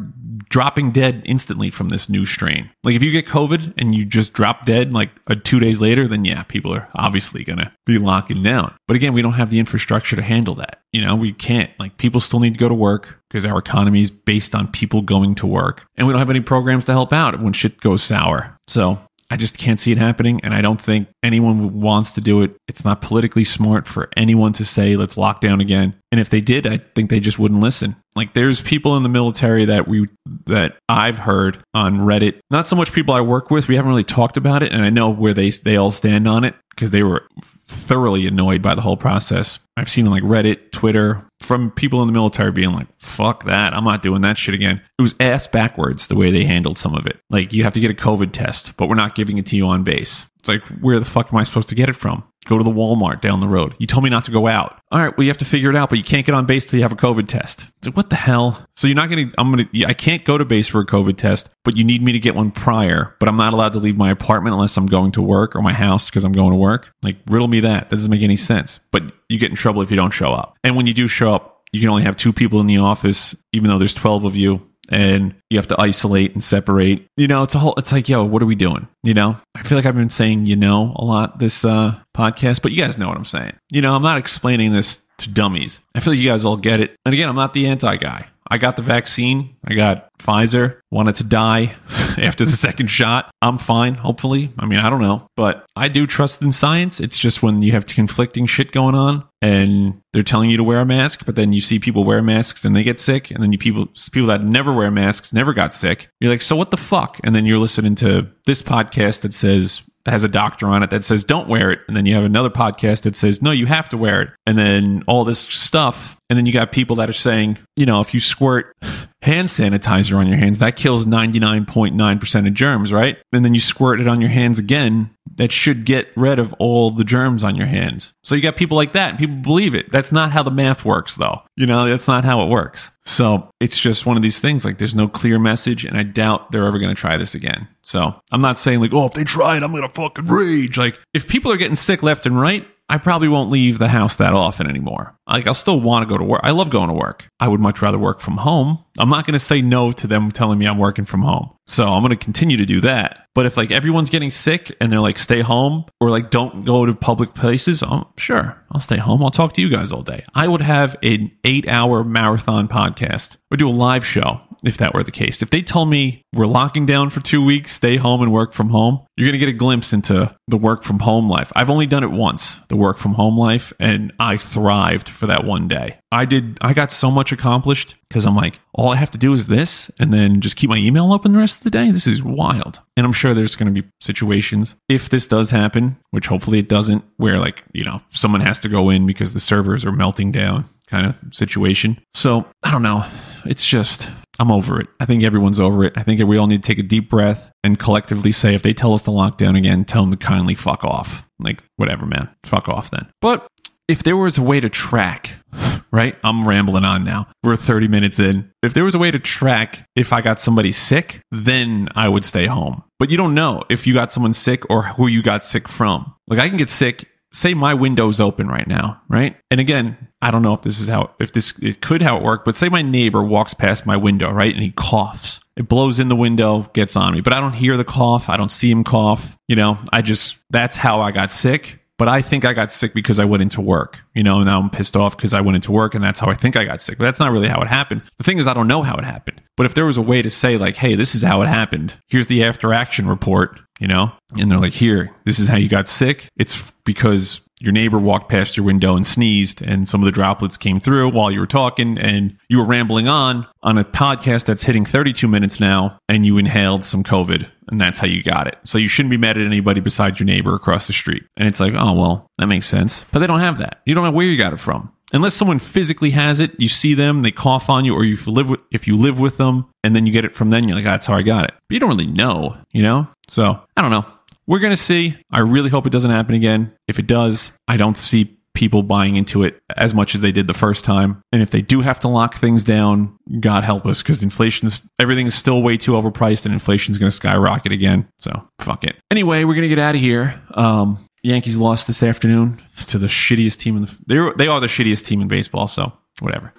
dropping 0.49 0.91
dead 0.91 1.21
instantly 1.25 1.69
from 1.69 1.89
this 1.89 2.09
new 2.09 2.25
strain. 2.25 2.69
Like 2.83 2.95
if 2.95 3.03
you 3.03 3.11
get 3.11 3.27
COVID 3.27 3.73
and 3.77 3.93
you 3.93 4.05
just 4.05 4.33
drop 4.33 4.65
dead 4.65 4.93
like 4.93 5.11
uh, 5.27 5.35
two 5.43 5.59
days 5.59 5.81
later, 5.81 6.07
then 6.07 6.25
yeah, 6.25 6.43
people 6.43 6.73
are 6.73 6.87
obviously 6.95 7.43
going 7.43 7.59
to 7.59 7.71
be 7.85 7.97
locking 7.97 8.43
down. 8.43 8.75
But 8.87 8.95
again, 8.95 9.13
we 9.13 9.21
don't 9.21 9.33
have 9.33 9.49
the 9.49 9.59
infrastructure 9.59 10.15
to 10.15 10.21
handle 10.21 10.55
that. 10.55 10.81
You 10.91 11.01
know, 11.01 11.15
we 11.15 11.33
can't. 11.33 11.71
Like 11.79 11.97
people 11.97 12.21
still 12.21 12.39
need 12.39 12.53
to 12.53 12.59
go 12.59 12.69
to 12.69 12.73
work 12.73 13.21
because 13.29 13.45
our 13.45 13.57
economy 13.57 14.01
is 14.01 14.11
based 14.11 14.55
on 14.55 14.67
people 14.67 15.01
going 15.01 15.35
to 15.35 15.47
work, 15.47 15.85
and 15.95 16.07
we 16.07 16.13
don't 16.13 16.19
have 16.19 16.29
any 16.29 16.39
programs 16.39 16.85
to 16.85 16.93
help 16.93 17.11
out 17.11 17.41
when 17.41 17.53
shit 17.53 17.81
goes 17.81 18.01
sour. 18.01 18.57
So 18.67 18.99
I 19.31 19.37
just 19.37 19.57
can't 19.57 19.79
see 19.79 19.91
it 19.91 19.97
happening. 19.97 20.39
And 20.43 20.53
I 20.53 20.61
don't 20.61 20.79
think 20.79 21.07
anyone 21.23 21.81
wants 21.81 22.11
to 22.11 22.21
do 22.21 22.41
it. 22.43 22.55
It's 22.67 22.85
not 22.85 23.01
politically 23.01 23.43
smart 23.43 23.87
for 23.87 24.09
anyone 24.15 24.53
to 24.53 24.65
say, 24.65 24.95
let's 24.95 25.17
lock 25.17 25.41
down 25.41 25.61
again. 25.61 25.95
And 26.11 26.21
if 26.21 26.29
they 26.29 26.41
did, 26.41 26.67
I 26.67 26.77
think 26.77 27.09
they 27.09 27.19
just 27.19 27.39
wouldn't 27.39 27.59
listen. 27.59 27.95
Like 28.15 28.33
there's 28.33 28.61
people 28.61 28.95
in 28.97 29.03
the 29.03 29.09
military 29.09 29.65
that 29.65 29.87
we 29.87 30.07
that 30.45 30.77
I've 30.87 31.17
heard 31.17 31.57
on 31.73 31.97
Reddit. 31.97 32.39
Not 32.49 32.67
so 32.67 32.75
much 32.75 32.93
people 32.93 33.13
I 33.13 33.21
work 33.21 33.51
with. 33.51 33.67
We 33.67 33.75
haven't 33.75 33.89
really 33.89 34.03
talked 34.03 34.37
about 34.37 34.63
it, 34.63 34.71
and 34.71 34.83
I 34.83 34.89
know 34.89 35.09
where 35.09 35.33
they 35.33 35.49
they 35.49 35.75
all 35.75 35.91
stand 35.91 36.27
on 36.27 36.43
it 36.43 36.55
because 36.69 36.91
they 36.91 37.03
were 37.03 37.27
thoroughly 37.67 38.27
annoyed 38.27 38.61
by 38.61 38.75
the 38.75 38.81
whole 38.81 38.95
process. 38.95 39.59
I've 39.75 39.89
seen 39.89 40.09
like 40.09 40.23
Reddit, 40.23 40.71
Twitter 40.71 41.27
from 41.39 41.71
people 41.71 42.01
in 42.01 42.07
the 42.07 42.13
military 42.13 42.51
being 42.51 42.73
like, 42.73 42.87
"Fuck 42.97 43.43
that! 43.45 43.73
I'm 43.73 43.83
not 43.83 44.03
doing 44.03 44.21
that 44.21 44.37
shit 44.37 44.55
again." 44.55 44.81
It 44.97 45.01
was 45.01 45.15
ass 45.19 45.47
backwards 45.47 46.07
the 46.07 46.15
way 46.15 46.31
they 46.31 46.45
handled 46.45 46.77
some 46.77 46.95
of 46.95 47.05
it. 47.05 47.19
Like 47.29 47.53
you 47.53 47.63
have 47.63 47.73
to 47.73 47.79
get 47.79 47.91
a 47.91 47.95
COVID 47.95 48.31
test, 48.31 48.77
but 48.77 48.89
we're 48.89 48.95
not 48.95 49.15
giving 49.15 49.37
it 49.37 49.45
to 49.47 49.55
you 49.55 49.67
on 49.67 49.83
base. 49.83 50.25
It's 50.45 50.49
like, 50.49 50.79
where 50.79 50.99
the 50.99 51.05
fuck 51.05 51.33
am 51.33 51.39
I 51.39 51.43
supposed 51.43 51.69
to 51.69 51.75
get 51.75 51.89
it 51.89 51.95
from? 51.95 52.23
Go 52.45 52.59
to 52.59 52.63
the 52.63 52.69
Walmart 52.69 53.19
down 53.19 53.39
the 53.39 53.47
road. 53.47 53.73
You 53.79 53.87
told 53.87 54.03
me 54.03 54.11
not 54.11 54.25
to 54.25 54.31
go 54.31 54.45
out. 54.45 54.79
All 54.91 54.99
right, 54.99 55.17
well, 55.17 55.23
you 55.23 55.31
have 55.31 55.39
to 55.39 55.45
figure 55.45 55.71
it 55.71 55.75
out, 55.75 55.89
but 55.89 55.97
you 55.97 56.03
can't 56.03 56.23
get 56.23 56.35
on 56.35 56.45
base 56.45 56.67
till 56.67 56.77
you 56.77 56.83
have 56.83 56.91
a 56.91 56.95
COVID 56.95 57.27
test. 57.27 57.65
It's 57.77 57.87
like, 57.87 57.97
what 57.97 58.11
the 58.11 58.15
hell? 58.15 58.63
So 58.75 58.85
you're 58.85 58.95
not 58.95 59.09
going 59.09 59.29
to, 59.29 59.35
I'm 59.39 59.51
going 59.51 59.67
to, 59.67 59.85
I 59.85 59.93
can't 59.93 60.23
go 60.23 60.37
to 60.37 60.45
base 60.45 60.67
for 60.67 60.81
a 60.81 60.85
COVID 60.85 61.17
test, 61.17 61.49
but 61.63 61.75
you 61.75 61.83
need 61.83 62.03
me 62.03 62.11
to 62.11 62.19
get 62.19 62.35
one 62.35 62.51
prior, 62.51 63.15
but 63.19 63.27
I'm 63.27 63.37
not 63.37 63.53
allowed 63.53 63.71
to 63.71 63.79
leave 63.79 63.97
my 63.97 64.11
apartment 64.11 64.53
unless 64.53 64.77
I'm 64.77 64.85
going 64.85 65.13
to 65.13 65.21
work 65.23 65.55
or 65.55 65.63
my 65.63 65.73
house 65.73 66.11
because 66.11 66.23
I'm 66.23 66.33
going 66.33 66.51
to 66.51 66.57
work. 66.57 66.91
Like, 67.03 67.17
riddle 67.27 67.47
me 67.47 67.61
that. 67.61 67.89
That 67.89 67.95
doesn't 67.95 68.11
make 68.11 68.21
any 68.21 68.35
sense. 68.37 68.79
But 68.91 69.11
you 69.27 69.39
get 69.39 69.49
in 69.49 69.55
trouble 69.55 69.81
if 69.81 69.89
you 69.89 69.97
don't 69.97 70.13
show 70.13 70.31
up. 70.31 70.55
And 70.63 70.75
when 70.75 70.85
you 70.85 70.93
do 70.93 71.07
show 71.07 71.33
up, 71.33 71.63
you 71.71 71.79
can 71.79 71.89
only 71.89 72.03
have 72.03 72.15
two 72.15 72.31
people 72.31 72.59
in 72.59 72.67
the 72.67 72.77
office, 72.77 73.35
even 73.51 73.71
though 73.71 73.79
there's 73.79 73.95
12 73.95 74.23
of 74.23 74.35
you 74.35 74.61
and 74.89 75.35
you 75.49 75.57
have 75.57 75.67
to 75.67 75.81
isolate 75.81 76.33
and 76.33 76.43
separate. 76.43 77.07
You 77.17 77.27
know, 77.27 77.43
it's 77.43 77.55
a 77.55 77.59
whole 77.59 77.73
it's 77.77 77.91
like, 77.91 78.09
yo, 78.09 78.23
what 78.23 78.41
are 78.41 78.45
we 78.45 78.55
doing? 78.55 78.87
You 79.03 79.13
know? 79.13 79.37
I 79.55 79.63
feel 79.63 79.77
like 79.77 79.85
I've 79.85 79.95
been 79.95 80.09
saying 80.09 80.45
you 80.45 80.55
know 80.55 80.93
a 80.95 81.05
lot 81.05 81.39
this 81.39 81.65
uh 81.65 81.99
podcast, 82.15 82.61
but 82.61 82.71
you 82.71 82.81
guys 82.81 82.97
know 82.97 83.07
what 83.07 83.17
I'm 83.17 83.25
saying. 83.25 83.53
You 83.71 83.81
know, 83.81 83.95
I'm 83.95 84.03
not 84.03 84.17
explaining 84.17 84.71
this 84.71 85.01
to 85.19 85.29
dummies. 85.29 85.79
I 85.93 85.99
feel 85.99 86.13
like 86.13 86.19
you 86.19 86.29
guys 86.29 86.45
all 86.45 86.57
get 86.57 86.79
it. 86.79 86.95
And 87.05 87.13
again, 87.13 87.29
I'm 87.29 87.35
not 87.35 87.53
the 87.53 87.67
anti 87.67 87.97
guy. 87.97 88.27
I 88.49 88.57
got 88.57 88.75
the 88.75 88.83
vaccine. 88.83 89.55
I 89.67 89.73
got 89.73 90.09
Pfizer. 90.19 90.79
Wanted 90.91 91.15
to 91.15 91.23
die 91.23 91.75
after 92.17 92.45
the 92.45 92.51
second 92.51 92.87
shot. 92.87 93.31
I'm 93.41 93.57
fine, 93.57 93.95
hopefully. 93.95 94.51
I 94.59 94.65
mean, 94.65 94.79
I 94.79 94.89
don't 94.89 95.01
know. 95.01 95.27
But 95.35 95.65
I 95.75 95.87
do 95.87 96.05
trust 96.05 96.41
in 96.41 96.51
science. 96.51 96.99
It's 96.99 97.17
just 97.17 97.41
when 97.41 97.61
you 97.61 97.71
have 97.71 97.85
conflicting 97.85 98.45
shit 98.45 98.71
going 98.71 98.95
on 98.95 99.23
and 99.41 100.01
they're 100.13 100.23
telling 100.23 100.49
you 100.49 100.57
to 100.57 100.63
wear 100.63 100.79
a 100.79 100.85
mask, 100.85 101.25
but 101.25 101.35
then 101.35 101.53
you 101.53 101.61
see 101.61 101.77
people 101.77 102.03
wear 102.03 102.21
masks 102.21 102.65
and 102.65 102.75
they 102.75 102.83
get 102.83 102.97
sick, 102.97 103.29
and 103.29 103.43
then 103.43 103.51
you 103.51 103.57
people 103.57 103.87
people 104.11 104.27
that 104.27 104.43
never 104.43 104.73
wear 104.73 104.89
masks 104.89 105.33
never 105.33 105.53
got 105.53 105.73
sick. 105.73 106.09
You're 106.19 106.31
like, 106.31 106.41
so 106.41 106.55
what 106.55 106.71
the 106.71 106.77
fuck? 106.77 107.19
And 107.23 107.35
then 107.35 107.45
you're 107.45 107.59
listening 107.59 107.95
to 107.95 108.27
this 108.45 108.61
podcast 108.61 109.21
that 109.21 109.33
says 109.33 109.83
has 110.07 110.23
a 110.23 110.27
doctor 110.27 110.67
on 110.67 110.83
it 110.83 110.91
that 110.91 111.03
says 111.03 111.23
don't 111.23 111.47
wear 111.47 111.71
it, 111.71 111.79
and 111.87 111.95
then 111.97 112.05
you 112.05 112.15
have 112.15 112.23
another 112.23 112.49
podcast 112.49 113.03
that 113.03 113.15
says 113.15 113.41
no, 113.41 113.51
you 113.51 113.65
have 113.65 113.89
to 113.89 113.97
wear 113.97 114.21
it, 114.21 114.29
and 114.47 114.57
then 114.57 115.03
all 115.07 115.25
this 115.25 115.39
stuff, 115.39 116.14
and 116.29 116.37
then 116.37 116.45
you 116.45 116.53
got 116.53 116.71
people 116.71 116.95
that 116.97 117.09
are 117.09 117.13
saying, 117.13 117.57
you 117.75 117.85
know, 117.85 118.01
if 118.01 118.13
you 118.13 118.19
squirt 118.19 118.75
hand 119.21 119.47
sanitizer 119.47 120.17
on 120.17 120.27
your 120.27 120.37
hands, 120.37 120.59
that 120.59 120.75
kills 120.75 121.05
99.9% 121.05 122.47
of 122.47 122.53
germs, 122.53 122.93
right? 122.93 123.17
And 123.33 123.43
then 123.43 123.53
you 123.53 123.59
squirt 123.59 123.99
it 123.99 124.07
on 124.07 124.21
your 124.21 124.29
hands 124.29 124.59
again, 124.59 125.11
that 125.35 125.51
should 125.51 125.85
get 125.85 126.11
rid 126.15 126.39
of 126.39 126.53
all 126.59 126.91
the 126.91 127.03
germs 127.03 127.43
on 127.43 127.55
your 127.55 127.65
hands. 127.65 128.13
So 128.23 128.35
you 128.35 128.41
got 128.41 128.55
people 128.55 128.77
like 128.77 128.93
that, 128.93 129.17
people 129.17 129.35
believe 129.37 129.75
it. 129.75 129.91
That's 129.91 130.11
not 130.11 130.31
how 130.31 130.43
the 130.43 130.51
math 130.51 130.85
works, 130.85 131.15
though. 131.15 131.41
You 131.55 131.65
know, 131.65 131.87
that's 131.87 132.07
not 132.07 132.23
how 132.23 132.43
it 132.43 132.49
works. 132.49 132.91
So 133.03 133.49
it's 133.59 133.79
just 133.79 134.05
one 134.05 134.17
of 134.17 134.23
these 134.23 134.39
things. 134.39 134.63
Like, 134.63 134.77
there's 134.77 134.95
no 134.95 135.07
clear 135.07 135.39
message, 135.39 135.85
and 135.85 135.97
I 135.97 136.03
doubt 136.03 136.51
they're 136.51 136.65
ever 136.65 136.79
going 136.79 136.93
to 136.95 136.99
try 136.99 137.17
this 137.17 137.35
again. 137.35 137.67
So 137.81 138.19
I'm 138.31 138.41
not 138.41 138.57
saying, 138.59 138.79
like, 138.79 138.93
oh, 138.93 139.07
if 139.07 139.13
they 139.13 139.23
try 139.23 139.57
it, 139.57 139.63
I'm 139.63 139.71
going 139.71 139.87
to 139.87 139.93
fucking 139.93 140.25
rage. 140.25 140.77
Like, 140.77 140.99
if 141.13 141.27
people 141.27 141.51
are 141.51 141.57
getting 141.57 141.75
sick 141.75 142.01
left 142.01 142.25
and 142.25 142.39
right, 142.39 142.65
I 142.87 142.99
probably 142.99 143.27
won't 143.27 143.49
leave 143.49 143.79
the 143.79 143.87
house 143.87 144.17
that 144.17 144.33
often 144.33 144.67
anymore. 144.67 145.17
Like, 145.27 145.47
I'll 145.47 145.55
still 145.55 145.79
want 145.79 146.03
to 146.03 146.09
go 146.09 146.19
to 146.19 146.23
work. 146.23 146.41
I 146.43 146.51
love 146.51 146.69
going 146.69 146.89
to 146.89 146.93
work. 146.93 147.27
I 147.39 147.47
would 147.47 147.59
much 147.59 147.81
rather 147.81 147.97
work 147.97 148.19
from 148.19 148.37
home. 148.37 148.83
I'm 148.99 149.09
not 149.09 149.25
going 149.25 149.33
to 149.33 149.39
say 149.39 149.61
no 149.61 149.91
to 149.93 150.05
them 150.07 150.31
telling 150.31 150.59
me 150.59 150.67
I'm 150.67 150.77
working 150.77 151.05
from 151.05 151.23
home. 151.23 151.49
So 151.65 151.87
I'm 151.87 152.03
going 152.03 152.15
to 152.15 152.23
continue 152.23 152.57
to 152.57 152.65
do 152.65 152.81
that. 152.81 153.27
But 153.33 153.47
if 153.47 153.57
like 153.57 153.71
everyone's 153.71 154.11
getting 154.11 154.29
sick 154.29 154.71
and 154.79 154.91
they're 154.91 155.01
like, 155.01 155.17
stay 155.17 155.41
home 155.41 155.85
or 155.99 156.09
like 156.09 156.29
don't 156.29 156.63
go 156.63 156.85
to 156.85 156.93
public 156.93 157.33
places, 157.33 157.81
I'm 157.81 158.05
sure 158.17 158.63
I'll 158.71 158.79
stay 158.79 158.97
home. 158.97 159.23
I'll 159.23 159.31
talk 159.31 159.53
to 159.53 159.61
you 159.61 159.69
guys 159.69 159.91
all 159.91 160.03
day. 160.03 160.23
I 160.33 160.47
would 160.47 160.61
have 160.61 160.95
an 161.01 161.31
eight 161.43 161.67
hour 161.67 162.03
marathon 162.03 162.67
podcast 162.67 163.37
or 163.51 163.57
do 163.57 163.67
a 163.67 163.71
live 163.71 164.05
show 164.05 164.41
if 164.65 164.77
that 164.77 164.93
were 164.93 165.03
the 165.03 165.11
case. 165.11 165.41
If 165.41 165.49
they 165.49 165.61
told 165.61 165.89
me 165.89 166.23
we're 166.33 166.45
locking 166.47 166.85
down 166.85 167.09
for 167.09 167.21
two 167.21 167.43
weeks, 167.43 167.71
stay 167.71 167.97
home 167.97 168.21
and 168.21 168.31
work 168.31 168.53
from 168.53 168.69
home, 168.69 169.05
you're 169.15 169.27
going 169.27 169.39
to 169.39 169.45
get 169.45 169.49
a 169.49 169.57
glimpse 169.57 169.93
into 169.93 170.35
the 170.47 170.57
work 170.57 170.83
from 170.83 170.99
home 170.99 171.29
life. 171.29 171.51
I've 171.55 171.69
only 171.69 171.85
done 171.85 172.03
it 172.03 172.11
once, 172.11 172.59
the 172.67 172.75
work 172.75 172.97
from 172.97 173.13
home 173.13 173.37
life, 173.37 173.71
and 173.79 174.11
I 174.19 174.37
thrived 174.37 175.07
for 175.07 175.27
that 175.27 175.45
one 175.45 175.67
day. 175.67 175.99
I 176.11 176.25
did, 176.25 176.57
I 176.61 176.73
got 176.73 176.91
so 176.91 177.11
much 177.11 177.31
accomplished 177.31 177.95
because 178.09 178.25
I'm 178.25 178.35
like, 178.35 178.59
all 178.73 178.89
I 178.89 178.95
have 178.95 179.11
to 179.11 179.17
do 179.17 179.33
is 179.33 179.47
this 179.47 179.91
and 179.99 180.13
then 180.13 180.41
just 180.41 180.55
keep 180.55 180.69
my 180.69 180.77
email 180.77 181.11
open 181.11 181.33
the 181.33 181.39
rest 181.39 181.59
of 181.59 181.63
the 181.63 181.71
day. 181.71 181.91
This 181.91 182.07
is 182.07 182.23
wild. 182.23 182.79
And 182.95 183.05
I'm 183.05 183.13
sure 183.13 183.33
there's 183.33 183.55
going 183.55 183.73
to 183.73 183.81
be 183.81 183.87
situations 183.99 184.75
if 184.87 185.09
this 185.09 185.27
does 185.27 185.51
happen, 185.51 185.97
which 186.11 186.27
hopefully 186.27 186.59
it 186.59 186.69
doesn't, 186.69 187.03
where 187.17 187.39
like, 187.39 187.63
you 187.73 187.83
know, 187.83 188.01
someone 188.11 188.41
has 188.41 188.59
to 188.61 188.69
go 188.69 188.89
in 188.89 189.05
because 189.05 189.33
the 189.33 189.39
servers 189.39 189.85
are 189.85 189.91
melting 189.91 190.31
down 190.31 190.65
kind 190.87 191.05
of 191.05 191.19
situation. 191.33 191.99
So 192.13 192.45
I 192.63 192.71
don't 192.71 192.83
know. 192.83 193.05
It's 193.45 193.65
just, 193.65 194.09
I'm 194.39 194.51
over 194.51 194.79
it. 194.79 194.87
I 194.99 195.05
think 195.05 195.23
everyone's 195.23 195.59
over 195.59 195.83
it. 195.83 195.93
I 195.95 196.03
think 196.03 196.21
we 196.23 196.37
all 196.37 196.47
need 196.47 196.61
to 196.63 196.67
take 196.67 196.79
a 196.79 196.83
deep 196.83 197.09
breath 197.09 197.51
and 197.63 197.79
collectively 197.79 198.31
say, 198.31 198.55
if 198.55 198.63
they 198.63 198.73
tell 198.73 198.93
us 198.93 199.03
to 199.03 199.11
lock 199.11 199.37
down 199.37 199.55
again, 199.55 199.85
tell 199.85 200.03
them 200.03 200.11
to 200.11 200.17
kindly 200.17 200.55
fuck 200.55 200.83
off. 200.83 201.27
Like, 201.39 201.63
whatever, 201.77 202.05
man. 202.05 202.29
Fuck 202.43 202.69
off 202.69 202.91
then. 202.91 203.07
But 203.21 203.47
if 203.87 204.03
there 204.03 204.17
was 204.17 204.37
a 204.37 204.41
way 204.41 204.59
to 204.59 204.69
track, 204.69 205.33
right? 205.91 206.15
I'm 206.23 206.47
rambling 206.47 206.85
on 206.85 207.03
now. 207.03 207.27
We're 207.43 207.55
30 207.55 207.87
minutes 207.87 208.19
in. 208.19 208.51
If 208.63 208.73
there 208.73 208.83
was 208.83 208.95
a 208.95 208.99
way 208.99 209.11
to 209.11 209.19
track 209.19 209.87
if 209.95 210.11
I 210.11 210.21
got 210.21 210.39
somebody 210.39 210.71
sick, 210.71 211.21
then 211.31 211.89
I 211.95 212.09
would 212.09 212.25
stay 212.25 212.45
home. 212.45 212.83
But 212.99 213.09
you 213.09 213.17
don't 213.17 213.33
know 213.33 213.63
if 213.69 213.85
you 213.87 213.93
got 213.93 214.11
someone 214.11 214.33
sick 214.33 214.69
or 214.69 214.83
who 214.83 215.07
you 215.07 215.21
got 215.21 215.43
sick 215.43 215.67
from. 215.67 216.13
Like, 216.27 216.39
I 216.39 216.49
can 216.49 216.57
get 216.57 216.69
sick 216.69 217.07
say 217.35 217.53
my 217.53 217.73
window's 217.73 218.19
open 218.19 218.47
right 218.47 218.67
now, 218.67 219.01
right? 219.09 219.35
And 219.51 219.59
again, 219.59 220.07
I 220.25 220.31
don't 220.31 220.41
know 220.41 220.55
if 220.55 220.63
this 220.63 220.79
is 220.79 220.89
how 220.89 221.11
if 221.19 221.33
this 221.33 221.53
it 221.59 221.81
could 221.81 222.01
how 222.01 222.17
it 222.17 222.23
worked, 222.23 222.45
but 222.45 222.55
say 222.55 222.67
my 222.67 222.81
neighbor 222.81 223.21
walks 223.23 223.53
past 223.53 223.85
my 223.85 223.95
window, 223.95 224.31
right? 224.31 224.51
And 224.51 224.63
he 224.63 224.71
coughs. 224.71 225.39
It 225.55 225.67
blows 225.67 225.99
in 225.99 226.07
the 226.07 226.15
window, 226.15 226.63
gets 226.73 226.95
on 226.95 227.13
me, 227.13 227.21
but 227.21 227.31
I 227.31 227.39
don't 227.39 227.53
hear 227.53 227.77
the 227.77 227.83
cough. 227.83 228.27
I 228.27 228.35
don't 228.35 228.51
see 228.51 228.71
him 228.71 228.83
cough. 228.83 229.37
You 229.47 229.55
know, 229.55 229.77
I 229.93 230.01
just 230.01 230.39
that's 230.49 230.77
how 230.77 231.01
I 231.01 231.11
got 231.11 231.31
sick. 231.31 231.79
But 231.97 232.07
I 232.07 232.21
think 232.23 232.43
I 232.43 232.53
got 232.53 232.73
sick 232.73 232.93
because 232.93 233.19
I 233.19 233.25
went 233.25 233.43
into 233.43 233.61
work. 233.61 234.01
You 234.15 234.23
know, 234.23 234.41
now 234.41 234.59
I'm 234.59 234.69
pissed 234.69 234.97
off 234.97 235.15
because 235.15 235.33
I 235.33 235.41
went 235.41 235.57
into 235.57 235.71
work 235.71 235.93
and 235.95 236.03
that's 236.03 236.19
how 236.19 236.27
I 236.27 236.33
think 236.33 236.57
I 236.57 236.65
got 236.65 236.81
sick. 236.81 236.97
But 236.97 237.05
that's 237.05 237.21
not 237.21 237.31
really 237.31 237.47
how 237.47 237.61
it 237.61 237.67
happened. 237.67 238.01
The 238.17 238.23
thing 238.23 238.37
is, 238.37 238.47
I 238.47 238.53
don't 238.53 238.67
know 238.67 238.81
how 238.81 238.97
it 238.97 239.05
happened. 239.05 239.41
But 239.55 239.65
if 239.65 239.75
there 239.75 239.85
was 239.85 239.95
a 239.95 240.01
way 240.01 240.21
to 240.21 240.29
say, 240.29 240.57
like, 240.57 240.75
hey, 240.75 240.95
this 240.95 241.15
is 241.15 241.21
how 241.21 241.41
it 241.41 241.47
happened, 241.47 241.95
here's 242.07 242.27
the 242.27 242.43
after 242.43 242.73
action 242.73 243.07
report, 243.07 243.61
you 243.79 243.87
know? 243.87 244.11
And 244.37 244.51
they're 244.51 244.59
like, 244.59 244.73
here, 244.73 245.15
this 245.23 245.39
is 245.39 245.47
how 245.47 245.55
you 245.55 245.69
got 245.69 245.87
sick. 245.87 246.27
It's 246.35 246.73
because 246.83 247.39
your 247.65 247.73
neighbor 247.73 247.97
walked 247.97 248.29
past 248.29 248.55
your 248.55 248.65
window 248.65 248.95
and 248.95 249.05
sneezed 249.05 249.61
and 249.61 249.89
some 249.89 250.01
of 250.01 250.05
the 250.05 250.11
droplets 250.11 250.55
came 250.55 250.79
through 250.79 251.09
while 251.09 251.31
you 251.31 251.39
were 251.39 251.47
talking 251.47 251.97
and 251.97 252.37
you 252.47 252.59
were 252.59 252.65
rambling 252.65 253.07
on 253.07 253.47
on 253.63 253.77
a 253.77 253.83
podcast 253.83 254.45
that's 254.45 254.63
hitting 254.63 254.85
32 254.85 255.27
minutes 255.27 255.59
now 255.59 255.97
and 256.07 256.25
you 256.25 256.37
inhaled 256.37 256.83
some 256.83 257.03
covid 257.03 257.49
and 257.67 257.81
that's 257.81 257.97
how 257.97 258.05
you 258.05 258.21
got 258.21 258.45
it. 258.45 258.59
So 258.63 258.77
you 258.77 258.87
shouldn't 258.87 259.09
be 259.09 259.17
mad 259.17 259.37
at 259.37 259.45
anybody 259.45 259.81
besides 259.81 260.19
your 260.19 260.27
neighbor 260.27 260.53
across 260.53 260.85
the 260.85 260.93
street. 260.93 261.23
And 261.35 261.47
it's 261.47 261.59
like 261.59 261.73
oh 261.75 261.93
well 261.93 262.27
that 262.37 262.47
makes 262.47 262.67
sense. 262.67 263.05
But 263.11 263.19
they 263.19 263.27
don't 263.27 263.39
have 263.39 263.57
that. 263.57 263.81
You 263.85 263.95
don't 263.95 264.03
know 264.03 264.11
where 264.11 264.27
you 264.27 264.37
got 264.37 264.53
it 264.53 264.59
from. 264.59 264.91
Unless 265.13 265.33
someone 265.33 265.59
physically 265.59 266.11
has 266.11 266.39
it 266.39 266.51
you 266.59 266.67
see 266.67 266.93
them 266.93 267.23
they 267.23 267.31
cough 267.31 267.69
on 267.69 267.83
you 267.85 267.95
or 267.95 268.03
you 268.03 268.17
live 268.27 268.49
with 268.49 268.59
if 268.71 268.87
you 268.87 268.97
live 268.97 269.19
with 269.19 269.37
them 269.37 269.65
and 269.83 269.95
then 269.95 270.05
you 270.05 270.11
get 270.11 270.25
it 270.25 270.35
from 270.35 270.51
them 270.51 270.65
you're 270.65 270.75
like 270.75 270.83
that's 270.83 271.07
how 271.07 271.15
i 271.15 271.23
got 271.23 271.45
it. 271.45 271.53
But 271.67 271.73
you 271.73 271.79
don't 271.79 271.89
really 271.89 272.05
know 272.05 272.57
you 272.71 272.83
know? 272.83 273.07
So 273.27 273.59
i 273.75 273.81
don't 273.81 273.91
know 273.91 274.05
we're 274.47 274.59
going 274.59 274.73
to 274.73 274.77
see. 274.77 275.17
I 275.31 275.39
really 275.39 275.69
hope 275.69 275.85
it 275.85 275.91
doesn't 275.91 276.11
happen 276.11 276.35
again. 276.35 276.73
If 276.87 276.99
it 276.99 277.07
does, 277.07 277.51
I 277.67 277.77
don't 277.77 277.97
see 277.97 278.37
people 278.53 278.81
buying 278.81 279.17
into 279.17 279.43
it 279.43 279.61
as 279.75 279.93
much 279.93 280.15
as 280.15 280.21
they 280.21 280.31
did 280.31 280.47
the 280.47 280.53
first 280.53 280.85
time. 280.85 281.21
And 281.31 281.41
if 281.41 281.51
they 281.51 281.61
do 281.61 281.81
have 281.81 281.99
to 281.99 282.07
lock 282.07 282.35
things 282.35 282.63
down, 282.63 283.17
God 283.39 283.63
help 283.63 283.85
us 283.85 284.01
because 284.01 284.23
inflation's 284.23 284.89
everything 284.99 285.27
is 285.27 285.35
still 285.35 285.61
way 285.61 285.77
too 285.77 285.91
overpriced 285.91 286.45
and 286.45 286.53
inflation's 286.53 286.97
going 286.97 287.09
to 287.09 287.15
skyrocket 287.15 287.71
again. 287.71 288.07
So 288.19 288.47
fuck 288.59 288.83
it. 288.83 288.95
Anyway, 289.11 289.43
we're 289.43 289.53
going 289.53 289.63
to 289.63 289.69
get 289.69 289.79
out 289.79 289.95
of 289.95 290.01
here. 290.01 290.41
Um, 290.53 290.97
Yankees 291.21 291.57
lost 291.57 291.87
this 291.87 292.01
afternoon 292.01 292.61
to 292.87 292.97
the 292.97 293.07
shittiest 293.07 293.59
team 293.59 293.75
in 293.75 293.81
the. 293.83 293.97
They 294.07 294.45
they 294.45 294.47
are 294.47 294.59
the 294.59 294.67
shittiest 294.67 295.05
team 295.05 295.21
in 295.21 295.27
baseball. 295.27 295.67
So 295.67 295.91
whatever. 296.19 296.53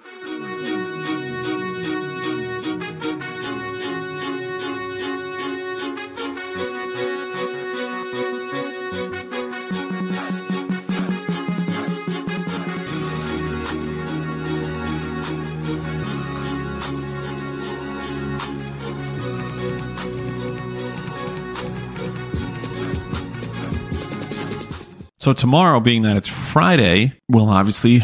So 25.27 25.33
tomorrow, 25.33 25.81
being 25.81 26.03
that 26.03 26.15
it's 26.15 26.29
Friday, 26.29 27.11
well, 27.27 27.49
obviously, 27.49 28.01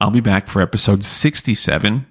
I'll 0.00 0.10
be 0.10 0.18
back 0.18 0.48
for 0.48 0.60
episode 0.60 1.04
67. 1.04 2.04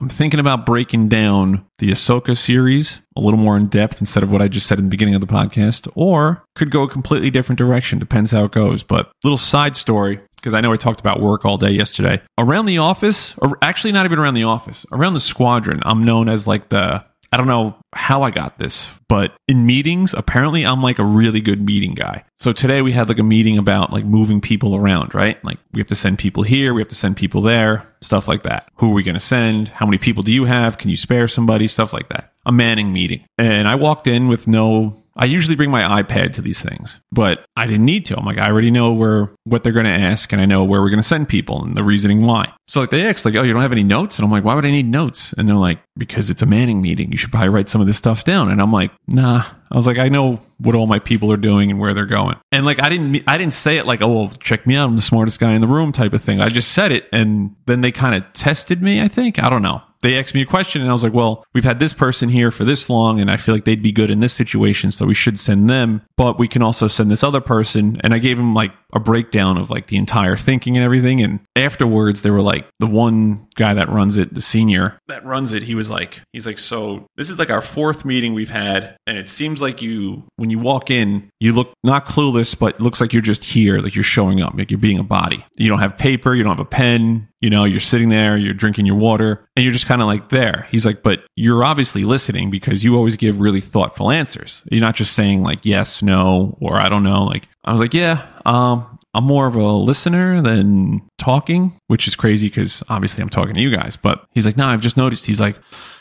I'm 0.00 0.08
thinking 0.08 0.40
about 0.40 0.64
breaking 0.64 1.10
down 1.10 1.66
the 1.76 1.90
Ahsoka 1.90 2.34
series 2.34 3.02
a 3.16 3.20
little 3.20 3.38
more 3.38 3.54
in 3.54 3.66
depth 3.66 4.00
instead 4.00 4.22
of 4.22 4.32
what 4.32 4.40
I 4.40 4.48
just 4.48 4.66
said 4.66 4.78
in 4.78 4.86
the 4.86 4.90
beginning 4.90 5.14
of 5.14 5.20
the 5.20 5.26
podcast, 5.26 5.92
or 5.94 6.42
could 6.54 6.70
go 6.70 6.84
a 6.84 6.88
completely 6.88 7.28
different 7.28 7.58
direction. 7.58 7.98
Depends 7.98 8.30
how 8.30 8.46
it 8.46 8.52
goes. 8.52 8.82
But 8.82 9.12
little 9.24 9.36
side 9.36 9.76
story 9.76 10.20
because 10.36 10.54
I 10.54 10.62
know 10.62 10.72
I 10.72 10.78
talked 10.78 11.00
about 11.00 11.20
work 11.20 11.44
all 11.44 11.58
day 11.58 11.72
yesterday. 11.72 12.22
Around 12.38 12.64
the 12.64 12.78
office, 12.78 13.34
or 13.36 13.58
actually 13.60 13.92
not 13.92 14.06
even 14.06 14.18
around 14.18 14.34
the 14.34 14.44
office, 14.44 14.86
around 14.90 15.14
the 15.14 15.20
squadron, 15.20 15.80
I'm 15.84 16.02
known 16.02 16.30
as 16.30 16.46
like 16.46 16.70
the 16.70 17.04
I 17.32 17.36
don't 17.36 17.46
know 17.46 17.76
how 17.92 18.22
I 18.22 18.30
got 18.30 18.58
this, 18.58 18.98
but 19.06 19.32
in 19.46 19.66
meetings, 19.66 20.14
apparently 20.14 20.64
I'm 20.64 20.82
like 20.82 20.98
a 20.98 21.04
really 21.04 21.40
good 21.40 21.60
meeting 21.60 21.94
guy. 21.94 22.24
So 22.36 22.52
today 22.52 22.80
we 22.80 22.92
had 22.92 23.08
like 23.08 23.18
a 23.18 23.22
meeting 23.22 23.58
about 23.58 23.92
like 23.92 24.04
moving 24.04 24.40
people 24.40 24.74
around, 24.74 25.14
right? 25.14 25.42
Like 25.44 25.58
we 25.72 25.80
have 25.80 25.88
to 25.88 25.94
send 25.94 26.18
people 26.18 26.42
here, 26.42 26.72
we 26.72 26.80
have 26.80 26.88
to 26.88 26.94
send 26.94 27.16
people 27.16 27.42
there, 27.42 27.86
stuff 28.00 28.28
like 28.28 28.44
that. 28.44 28.70
Who 28.76 28.90
are 28.90 28.94
we 28.94 29.02
going 29.02 29.14
to 29.14 29.20
send? 29.20 29.68
How 29.68 29.84
many 29.84 29.98
people 29.98 30.22
do 30.22 30.32
you 30.32 30.46
have? 30.46 30.78
Can 30.78 30.88
you 30.88 30.96
spare 30.96 31.28
somebody? 31.28 31.68
Stuff 31.68 31.92
like 31.92 32.08
that. 32.08 32.32
A 32.46 32.52
manning 32.52 32.92
meeting. 32.92 33.24
And 33.36 33.68
I 33.68 33.74
walked 33.74 34.06
in 34.06 34.28
with 34.28 34.48
no 34.48 35.02
I 35.20 35.24
usually 35.24 35.56
bring 35.56 35.70
my 35.70 36.02
iPad 36.02 36.32
to 36.34 36.42
these 36.42 36.62
things, 36.62 37.00
but 37.10 37.44
I 37.56 37.66
didn't 37.66 37.84
need 37.84 38.06
to. 38.06 38.16
I'm 38.16 38.24
like, 38.24 38.38
I 38.38 38.48
already 38.48 38.70
know 38.70 38.92
where 38.92 39.30
what 39.44 39.64
they're 39.64 39.72
going 39.72 39.84
to 39.84 39.90
ask, 39.90 40.32
and 40.32 40.40
I 40.40 40.46
know 40.46 40.64
where 40.64 40.80
we're 40.80 40.90
going 40.90 41.00
to 41.00 41.02
send 41.02 41.28
people 41.28 41.64
and 41.64 41.74
the 41.74 41.82
reasoning 41.82 42.24
why. 42.24 42.52
So 42.68 42.80
like 42.80 42.90
they 42.90 43.04
asked, 43.04 43.24
like, 43.24 43.34
oh, 43.34 43.42
you 43.42 43.52
don't 43.52 43.62
have 43.62 43.72
any 43.72 43.82
notes, 43.82 44.18
and 44.18 44.24
I'm 44.24 44.30
like, 44.30 44.44
why 44.44 44.54
would 44.54 44.64
I 44.64 44.70
need 44.70 44.86
notes? 44.86 45.32
And 45.32 45.48
they're 45.48 45.56
like, 45.56 45.80
because 45.96 46.30
it's 46.30 46.42
a 46.42 46.46
Manning 46.46 46.80
meeting, 46.80 47.10
you 47.10 47.18
should 47.18 47.32
probably 47.32 47.48
write 47.48 47.68
some 47.68 47.80
of 47.80 47.86
this 47.86 47.96
stuff 47.96 48.24
down. 48.24 48.50
And 48.50 48.62
I'm 48.62 48.72
like, 48.72 48.92
nah. 49.08 49.44
I 49.70 49.76
was 49.76 49.86
like, 49.86 49.98
I 49.98 50.08
know 50.08 50.40
what 50.58 50.74
all 50.74 50.86
my 50.86 50.98
people 50.98 51.32
are 51.32 51.36
doing 51.36 51.70
and 51.70 51.78
where 51.78 51.94
they're 51.94 52.06
going. 52.06 52.36
And 52.52 52.66
like, 52.66 52.82
I 52.82 52.88
didn't, 52.88 53.22
I 53.26 53.38
didn't 53.38 53.54
say 53.54 53.78
it 53.78 53.86
like, 53.86 54.02
oh, 54.02 54.12
well, 54.12 54.32
check 54.40 54.66
me 54.66 54.76
out, 54.76 54.88
I'm 54.88 54.96
the 54.96 55.02
smartest 55.02 55.40
guy 55.40 55.52
in 55.52 55.60
the 55.60 55.66
room 55.66 55.92
type 55.92 56.12
of 56.12 56.22
thing. 56.22 56.40
I 56.40 56.48
just 56.48 56.72
said 56.72 56.92
it, 56.92 57.06
and 57.12 57.54
then 57.66 57.80
they 57.80 57.92
kind 57.92 58.14
of 58.14 58.32
tested 58.32 58.82
me. 58.82 59.00
I 59.00 59.08
think 59.08 59.42
I 59.42 59.48
don't 59.48 59.62
know 59.62 59.82
they 60.02 60.18
asked 60.18 60.34
me 60.34 60.42
a 60.42 60.46
question 60.46 60.80
and 60.80 60.90
I 60.90 60.92
was 60.92 61.02
like, 61.02 61.12
well, 61.12 61.44
we've 61.54 61.64
had 61.64 61.78
this 61.78 61.92
person 61.92 62.28
here 62.28 62.50
for 62.50 62.64
this 62.64 62.88
long 62.88 63.20
and 63.20 63.30
I 63.30 63.36
feel 63.36 63.54
like 63.54 63.64
they'd 63.64 63.82
be 63.82 63.92
good 63.92 64.10
in 64.10 64.20
this 64.20 64.32
situation. 64.32 64.90
So 64.90 65.06
we 65.06 65.14
should 65.14 65.38
send 65.38 65.68
them, 65.68 66.02
but 66.16 66.38
we 66.38 66.46
can 66.48 66.62
also 66.62 66.86
send 66.86 67.10
this 67.10 67.24
other 67.24 67.40
person. 67.40 68.00
And 68.04 68.14
I 68.14 68.18
gave 68.18 68.38
him 68.38 68.54
like 68.54 68.72
a 68.92 69.00
breakdown 69.00 69.58
of 69.58 69.70
like 69.70 69.88
the 69.88 69.96
entire 69.96 70.36
thinking 70.36 70.76
and 70.76 70.84
everything. 70.84 71.20
And 71.20 71.40
afterwards, 71.56 72.22
they 72.22 72.30
were 72.30 72.42
like, 72.42 72.66
the 72.78 72.86
one 72.86 73.48
guy 73.56 73.74
that 73.74 73.88
runs 73.88 74.16
it, 74.16 74.34
the 74.34 74.40
senior 74.40 74.98
that 75.08 75.24
runs 75.24 75.52
it, 75.52 75.64
he 75.64 75.74
was 75.74 75.90
like, 75.90 76.20
he's 76.32 76.46
like, 76.46 76.58
so 76.58 77.06
this 77.16 77.28
is 77.28 77.38
like 77.38 77.50
our 77.50 77.62
fourth 77.62 78.04
meeting 78.04 78.34
we've 78.34 78.50
had. 78.50 78.96
And 79.06 79.18
it 79.18 79.28
seems 79.28 79.57
like 79.60 79.82
you, 79.82 80.24
when 80.36 80.50
you 80.50 80.58
walk 80.58 80.90
in, 80.90 81.30
you 81.40 81.52
look 81.52 81.72
not 81.82 82.06
clueless, 82.06 82.58
but 82.58 82.80
looks 82.80 83.00
like 83.00 83.12
you're 83.12 83.22
just 83.22 83.44
here, 83.44 83.78
like 83.78 83.94
you're 83.94 84.04
showing 84.04 84.40
up, 84.40 84.54
like 84.54 84.70
you're 84.70 84.78
being 84.78 84.98
a 84.98 85.04
body. 85.04 85.44
You 85.56 85.68
don't 85.68 85.78
have 85.78 85.98
paper, 85.98 86.34
you 86.34 86.42
don't 86.42 86.56
have 86.56 86.66
a 86.66 86.68
pen, 86.68 87.28
you 87.40 87.50
know, 87.50 87.64
you're 87.64 87.80
sitting 87.80 88.08
there, 88.08 88.36
you're 88.36 88.54
drinking 88.54 88.86
your 88.86 88.96
water, 88.96 89.48
and 89.56 89.64
you're 89.64 89.72
just 89.72 89.86
kind 89.86 90.02
of 90.02 90.08
like 90.08 90.28
there. 90.28 90.66
He's 90.70 90.84
like, 90.84 91.02
but 91.02 91.24
you're 91.36 91.64
obviously 91.64 92.04
listening 92.04 92.50
because 92.50 92.82
you 92.82 92.96
always 92.96 93.16
give 93.16 93.40
really 93.40 93.60
thoughtful 93.60 94.10
answers. 94.10 94.64
You're 94.70 94.80
not 94.80 94.96
just 94.96 95.14
saying 95.14 95.42
like 95.42 95.64
yes, 95.64 96.02
no, 96.02 96.56
or 96.60 96.76
I 96.76 96.88
don't 96.88 97.04
know. 97.04 97.24
Like, 97.24 97.48
I 97.64 97.72
was 97.72 97.80
like, 97.80 97.94
yeah, 97.94 98.26
um, 98.44 98.97
I'm 99.18 99.24
more 99.24 99.48
of 99.48 99.56
a 99.56 99.72
listener 99.72 100.40
than 100.40 101.02
talking, 101.18 101.72
which 101.88 102.06
is 102.06 102.14
crazy 102.14 102.46
because 102.46 102.84
obviously 102.88 103.20
I'm 103.20 103.28
talking 103.28 103.56
to 103.56 103.60
you 103.60 103.68
guys. 103.68 103.96
But 103.96 104.24
he's 104.30 104.46
like, 104.46 104.56
no, 104.56 104.68
I've 104.68 104.80
just 104.80 104.96
noticed. 104.96 105.26
He's 105.26 105.40
like, 105.40 105.56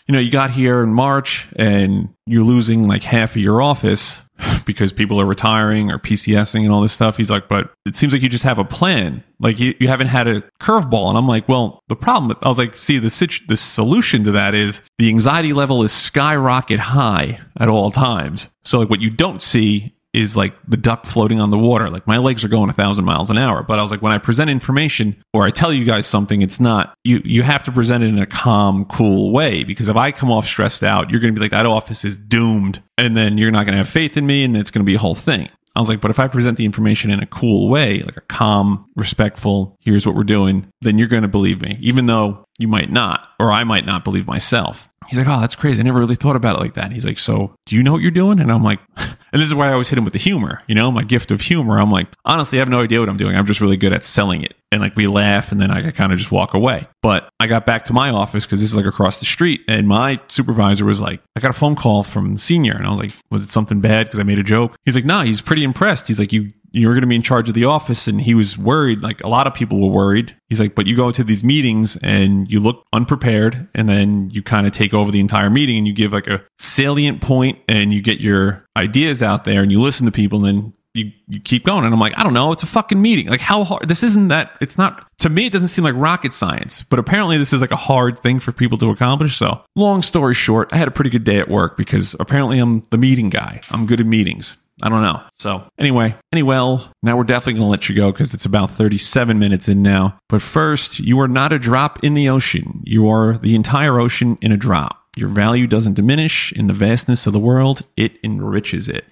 you 0.08 0.14
know, 0.14 0.20
you 0.20 0.30
got 0.30 0.52
here 0.52 0.84
in 0.84 0.94
March 0.94 1.48
and 1.56 2.10
you're 2.28 2.44
losing 2.44 2.88
like 2.88 3.02
half 3.02 3.32
of 3.32 3.42
your 3.42 3.60
office 3.60 4.22
because 4.68 4.94
people 4.94 5.20
are 5.20 5.26
retiring 5.26 5.90
or 5.90 5.98
PCSing 5.98 6.62
and 6.62 6.72
all 6.72 6.82
this 6.82 6.94
stuff. 6.94 7.18
He's 7.18 7.32
like, 7.32 7.48
but 7.48 7.74
it 7.88 7.96
seems 7.96 8.14
like 8.14 8.22
you 8.22 8.30
just 8.30 8.44
have 8.44 8.60
a 8.60 8.64
plan. 8.64 9.24
Like 9.40 9.60
you, 9.60 9.74
you 9.80 9.88
haven't 9.88 10.10
had 10.10 10.28
a 10.28 10.42
curveball. 10.62 11.10
And 11.10 11.18
I'm 11.18 11.28
like, 11.28 11.50
well, 11.50 11.80
the 11.88 11.96
problem, 11.96 12.38
I 12.44 12.48
was 12.48 12.60
like, 12.60 12.76
see, 12.76 13.00
the, 13.00 13.10
situ- 13.10 13.48
the 13.48 13.58
solution 13.58 14.26
to 14.26 14.32
that 14.34 14.54
is 14.54 14.84
the 15.00 15.10
anxiety 15.10 15.54
level 15.54 15.82
is 15.82 15.92
skyrocket 15.92 16.80
high 16.80 17.40
at 17.60 17.68
all 17.68 17.90
times. 17.90 18.52
So 18.64 18.78
like 18.78 18.92
what 18.92 19.02
you 19.02 19.10
don't 19.10 19.42
see 19.42 19.96
is 20.18 20.36
like 20.36 20.56
the 20.68 20.78
duck 20.78 21.06
floating 21.06 21.40
on 21.40 21.52
the 21.52 21.58
water. 21.58 21.92
Like 21.92 22.08
my 22.08 22.18
legs 22.18 22.44
are 22.44 22.48
going 22.48 22.72
a 22.72 22.74
thousand 22.74 23.06
miles 23.06 23.30
an 23.30 23.38
hour. 23.38 23.62
But 23.62 23.78
I 23.78 23.84
was 23.84 23.92
like, 23.92 24.02
when 24.02 24.12
I 24.12 24.18
present 24.18 24.50
information 24.50 25.16
or 25.32 25.46
I 25.46 25.52
tell 25.52 25.72
you 25.72 25.86
guys 25.86 26.08
something, 26.08 26.42
it's 26.42 26.60
not 26.60 26.96
you. 27.04 27.22
You 27.24 27.44
have 27.44 27.62
to 27.64 27.72
present 27.72 28.04
it 28.04 28.08
in 28.08 28.18
a 28.18 28.26
calm, 28.26 28.86
cool 28.86 29.32
way 29.32 29.64
because 29.64 29.90
if 29.90 29.96
I 29.96 30.12
come 30.12 30.32
off 30.32 30.48
stressed 30.48 30.84
out, 30.84 31.12
you're 31.12 31.22
going 31.22 31.34
to 31.34 31.40
be 31.40 31.44
like, 31.44 31.52
that 31.52 31.68
office 31.68 32.04
is 32.04 32.18
doomed, 32.18 32.82
and 32.98 33.16
then 33.16 33.38
you're 33.38 33.52
not 33.52 33.66
going 33.66 33.74
to 33.74 33.78
have 33.78 33.90
faith 33.90 34.18
in 34.18 34.26
me, 34.26 34.44
and 34.44 34.58
it's 34.58 34.72
going 34.72 34.84
to 34.84 34.90
be 34.90 34.96
a 34.96 35.00
whole 35.00 35.14
thing. 35.14 35.50
I 35.76 35.80
was 35.80 35.90
like, 35.90 36.02
but 36.02 36.10
if 36.10 36.20
I 36.20 36.28
present 36.28 36.58
the 36.58 36.66
information 36.66 37.12
in 37.12 37.22
a 37.22 37.28
cool 37.28 37.70
way, 37.70 38.00
like 38.00 38.18
a 38.18 38.22
calm, 38.22 38.88
respectful, 38.96 39.78
here's 39.80 40.08
what 40.08 40.16
we're 40.16 40.24
doing, 40.24 40.66
then 40.82 40.98
you're 40.98 41.08
going 41.08 41.22
to 41.22 41.28
believe 41.28 41.62
me, 41.62 41.78
even 41.80 42.08
though 42.08 42.44
you 42.58 42.68
might 42.68 42.92
not, 42.92 43.30
or 43.40 43.52
I 43.52 43.64
might 43.64 43.86
not 43.86 44.04
believe 44.04 44.28
myself. 44.28 44.90
He's 45.08 45.18
like, 45.18 45.28
oh, 45.28 45.40
that's 45.40 45.56
crazy. 45.56 45.80
I 45.80 45.84
never 45.84 46.00
really 46.00 46.16
thought 46.16 46.36
about 46.36 46.58
it 46.58 46.60
like 46.60 46.74
that. 46.74 46.92
He's 46.92 47.06
like, 47.06 47.18
so 47.18 47.56
do 47.66 47.76
you 47.76 47.84
know 47.84 47.94
what 47.94 48.02
you're 48.02 48.12
doing? 48.12 48.40
And 48.40 48.52
I'm 48.52 48.64
like, 48.64 48.80
and 48.98 49.16
this 49.42 49.48
is 49.48 49.56
why 49.56 49.70
I 49.70 49.72
always 49.72 49.88
hit 49.88 49.98
him 49.98 50.04
with 50.04 50.14
the 50.14 50.20
humor, 50.20 50.62
you 50.68 50.76
know, 50.76 50.92
my 50.92 51.04
gift 51.04 51.32
of 51.32 51.40
humor. 51.40 51.80
I'm 51.80 51.90
like, 51.90 52.08
honestly, 52.26 52.58
I 52.58 52.60
have 52.60 52.70
no 52.70 52.80
idea 52.80 53.00
what 53.00 53.08
I'm 53.08 53.16
doing. 53.16 53.36
I'm 53.36 53.46
just 53.46 53.62
really 53.62 53.78
good 53.78 53.94
at 53.94 54.04
selling 54.04 54.44
it. 54.44 54.56
And 54.70 54.82
like 54.82 54.98
we 54.98 55.08
laugh 55.08 55.54
and 55.54 55.62
then 55.62 55.72
I 55.72 55.92
kind 55.92 56.12
of 56.12 56.18
just 56.18 56.32
walk 56.32 56.54
away. 56.54 56.88
But 57.02 57.30
I 57.40 57.48
got 57.48 57.66
back 57.66 57.86
to 57.86 57.94
my 57.94 58.10
office 58.10 58.46
because 58.46 58.60
this 58.60 58.72
is 58.72 58.76
like 58.76 58.86
across 58.86 59.20
the 59.20 59.26
street. 59.26 59.62
And 59.70 59.88
my 59.88 60.20
supervisor 60.28 60.84
was 60.84 61.00
like, 61.00 61.22
I 61.38 61.40
got 61.40 61.52
a 61.52 61.54
phone 61.54 61.76
call 61.76 62.04
from 62.04 62.34
the 62.34 62.40
senior. 62.40 62.74
And 62.74 62.86
I 62.86 62.90
was 62.90 63.00
like, 63.00 63.14
was 63.30 63.44
it 63.44 63.50
something 63.50 63.80
bad 63.80 64.08
because 64.08 64.20
I 64.20 64.24
made 64.24 64.40
a 64.40 64.44
joke? 64.44 64.76
He's 64.84 64.96
like, 64.96 65.06
nah, 65.06 65.24
he's 65.24 65.40
pretty 65.40 65.64
impressed. 65.64 66.10
He's 66.10 66.20
like, 66.20 66.34
you 66.34 66.52
you're 66.78 66.94
going 66.94 67.02
to 67.02 67.08
be 67.08 67.16
in 67.16 67.22
charge 67.22 67.50
of 67.50 67.56
the 67.56 67.66
office. 67.66 68.08
And 68.08 68.22
he 68.22 68.36
was 68.36 68.58
worried, 68.58 69.02
like 69.02 69.24
a 69.24 69.28
lot 69.28 69.48
of 69.48 69.54
people 69.54 69.82
were 69.82 69.94
worried. 69.94 70.36
He's 70.48 70.60
like, 70.60 70.76
but 70.76 70.88
you 70.88 70.96
go 70.96 71.12
to 71.12 71.24
these 71.24 71.44
meetings 71.44 71.98
and 71.98 72.50
you 72.52 72.60
look 72.60 72.86
unprepared 72.94 73.68
and 73.74 73.90
then 73.90 74.30
you 74.30 74.44
kind 74.44 74.68
of 74.68 74.74
take 74.74 74.94
over 74.94 75.12
the 75.12 75.20
entire 75.20 75.50
meeting 75.50 75.78
and 75.78 75.88
you 75.88 75.94
give 75.94 76.14
like 76.14 76.28
a 76.28 76.44
salient 76.60 77.22
point 77.22 77.60
and 77.68 77.94
you 77.94 78.02
get 78.02 78.20
your 78.20 78.66
ideas 78.78 79.24
out 79.24 79.44
there 79.44 79.62
and 79.62 79.72
you 79.72 79.82
listen 79.82 80.06
to 80.06 80.12
people 80.12 80.46
and 80.46 80.64
then 80.64 80.74
you, 80.94 81.12
you 81.28 81.40
keep 81.40 81.66
going. 81.66 81.84
And 81.84 81.94
I'm 81.94 82.00
like, 82.00 82.18
I 82.18 82.24
don't 82.24 82.34
know. 82.34 82.52
It's 82.52 82.64
a 82.64 82.68
fucking 82.68 83.02
meeting. 83.02 83.28
Like 83.28 83.42
how 83.42 83.64
hard, 83.64 83.88
this 83.88 84.04
isn't 84.04 84.30
that, 84.30 84.52
it's 84.62 84.78
not, 84.78 85.08
to 85.20 85.30
me, 85.30 85.48
it 85.48 85.54
doesn't 85.54 85.68
seem 85.70 85.84
like 85.84 85.96
rocket 85.96 86.34
science, 86.34 86.84
but 86.84 87.00
apparently 87.00 87.38
this 87.38 87.54
is 87.54 87.62
like 87.62 87.72
a 87.72 87.76
hard 87.76 88.20
thing 88.20 88.40
for 88.40 88.52
people 88.52 88.78
to 88.80 88.90
accomplish. 88.90 89.36
So 89.38 89.64
long 89.76 90.02
story 90.02 90.34
short, 90.34 90.74
I 90.74 90.78
had 90.78 90.88
a 90.88 90.92
pretty 90.92 91.10
good 91.10 91.24
day 91.24 91.40
at 91.40 91.50
work 91.50 91.78
because 91.78 92.16
apparently 92.20 92.60
I'm 92.60 92.82
the 92.90 92.98
meeting 92.98 93.30
guy. 93.30 93.62
I'm 93.70 93.86
good 93.86 94.00
at 94.00 94.06
meetings. 94.06 94.58
I 94.82 94.90
don't 94.90 95.02
know. 95.02 95.22
So 95.40 95.68
anyway, 95.80 96.16
anyway, 96.32 96.78
now 97.02 97.18
we're 97.18 97.24
definitely 97.24 97.54
going 97.54 97.66
to 97.66 97.72
let 97.72 97.90
you 97.90 97.96
go 97.96 98.12
because 98.12 98.34
it's 98.34 98.46
about 98.46 98.70
37 98.72 99.40
minutes 99.40 99.68
in 99.68 99.82
now. 99.82 100.20
But 100.30 100.42
first, 100.42 101.00
you 101.00 101.20
are 101.20 101.28
not 101.28 101.52
a 101.52 101.60
drop 101.60 102.04
in 102.04 102.14
the 102.14 102.30
ocean. 102.30 102.82
You 102.84 103.10
are 103.10 103.38
the 103.38 103.56
entire 103.56 104.00
ocean 104.00 104.38
in 104.42 104.52
a 104.52 104.58
drop. 104.58 105.04
Your 105.18 105.30
value 105.30 105.66
doesn't 105.66 105.96
diminish 105.96 106.54
in 106.54 106.68
the 106.68 106.74
vastness 106.74 107.26
of 107.26 107.34
the 107.34 107.40
world. 107.40 107.82
It 107.96 108.20
enriches 108.24 108.88
it. 108.88 109.06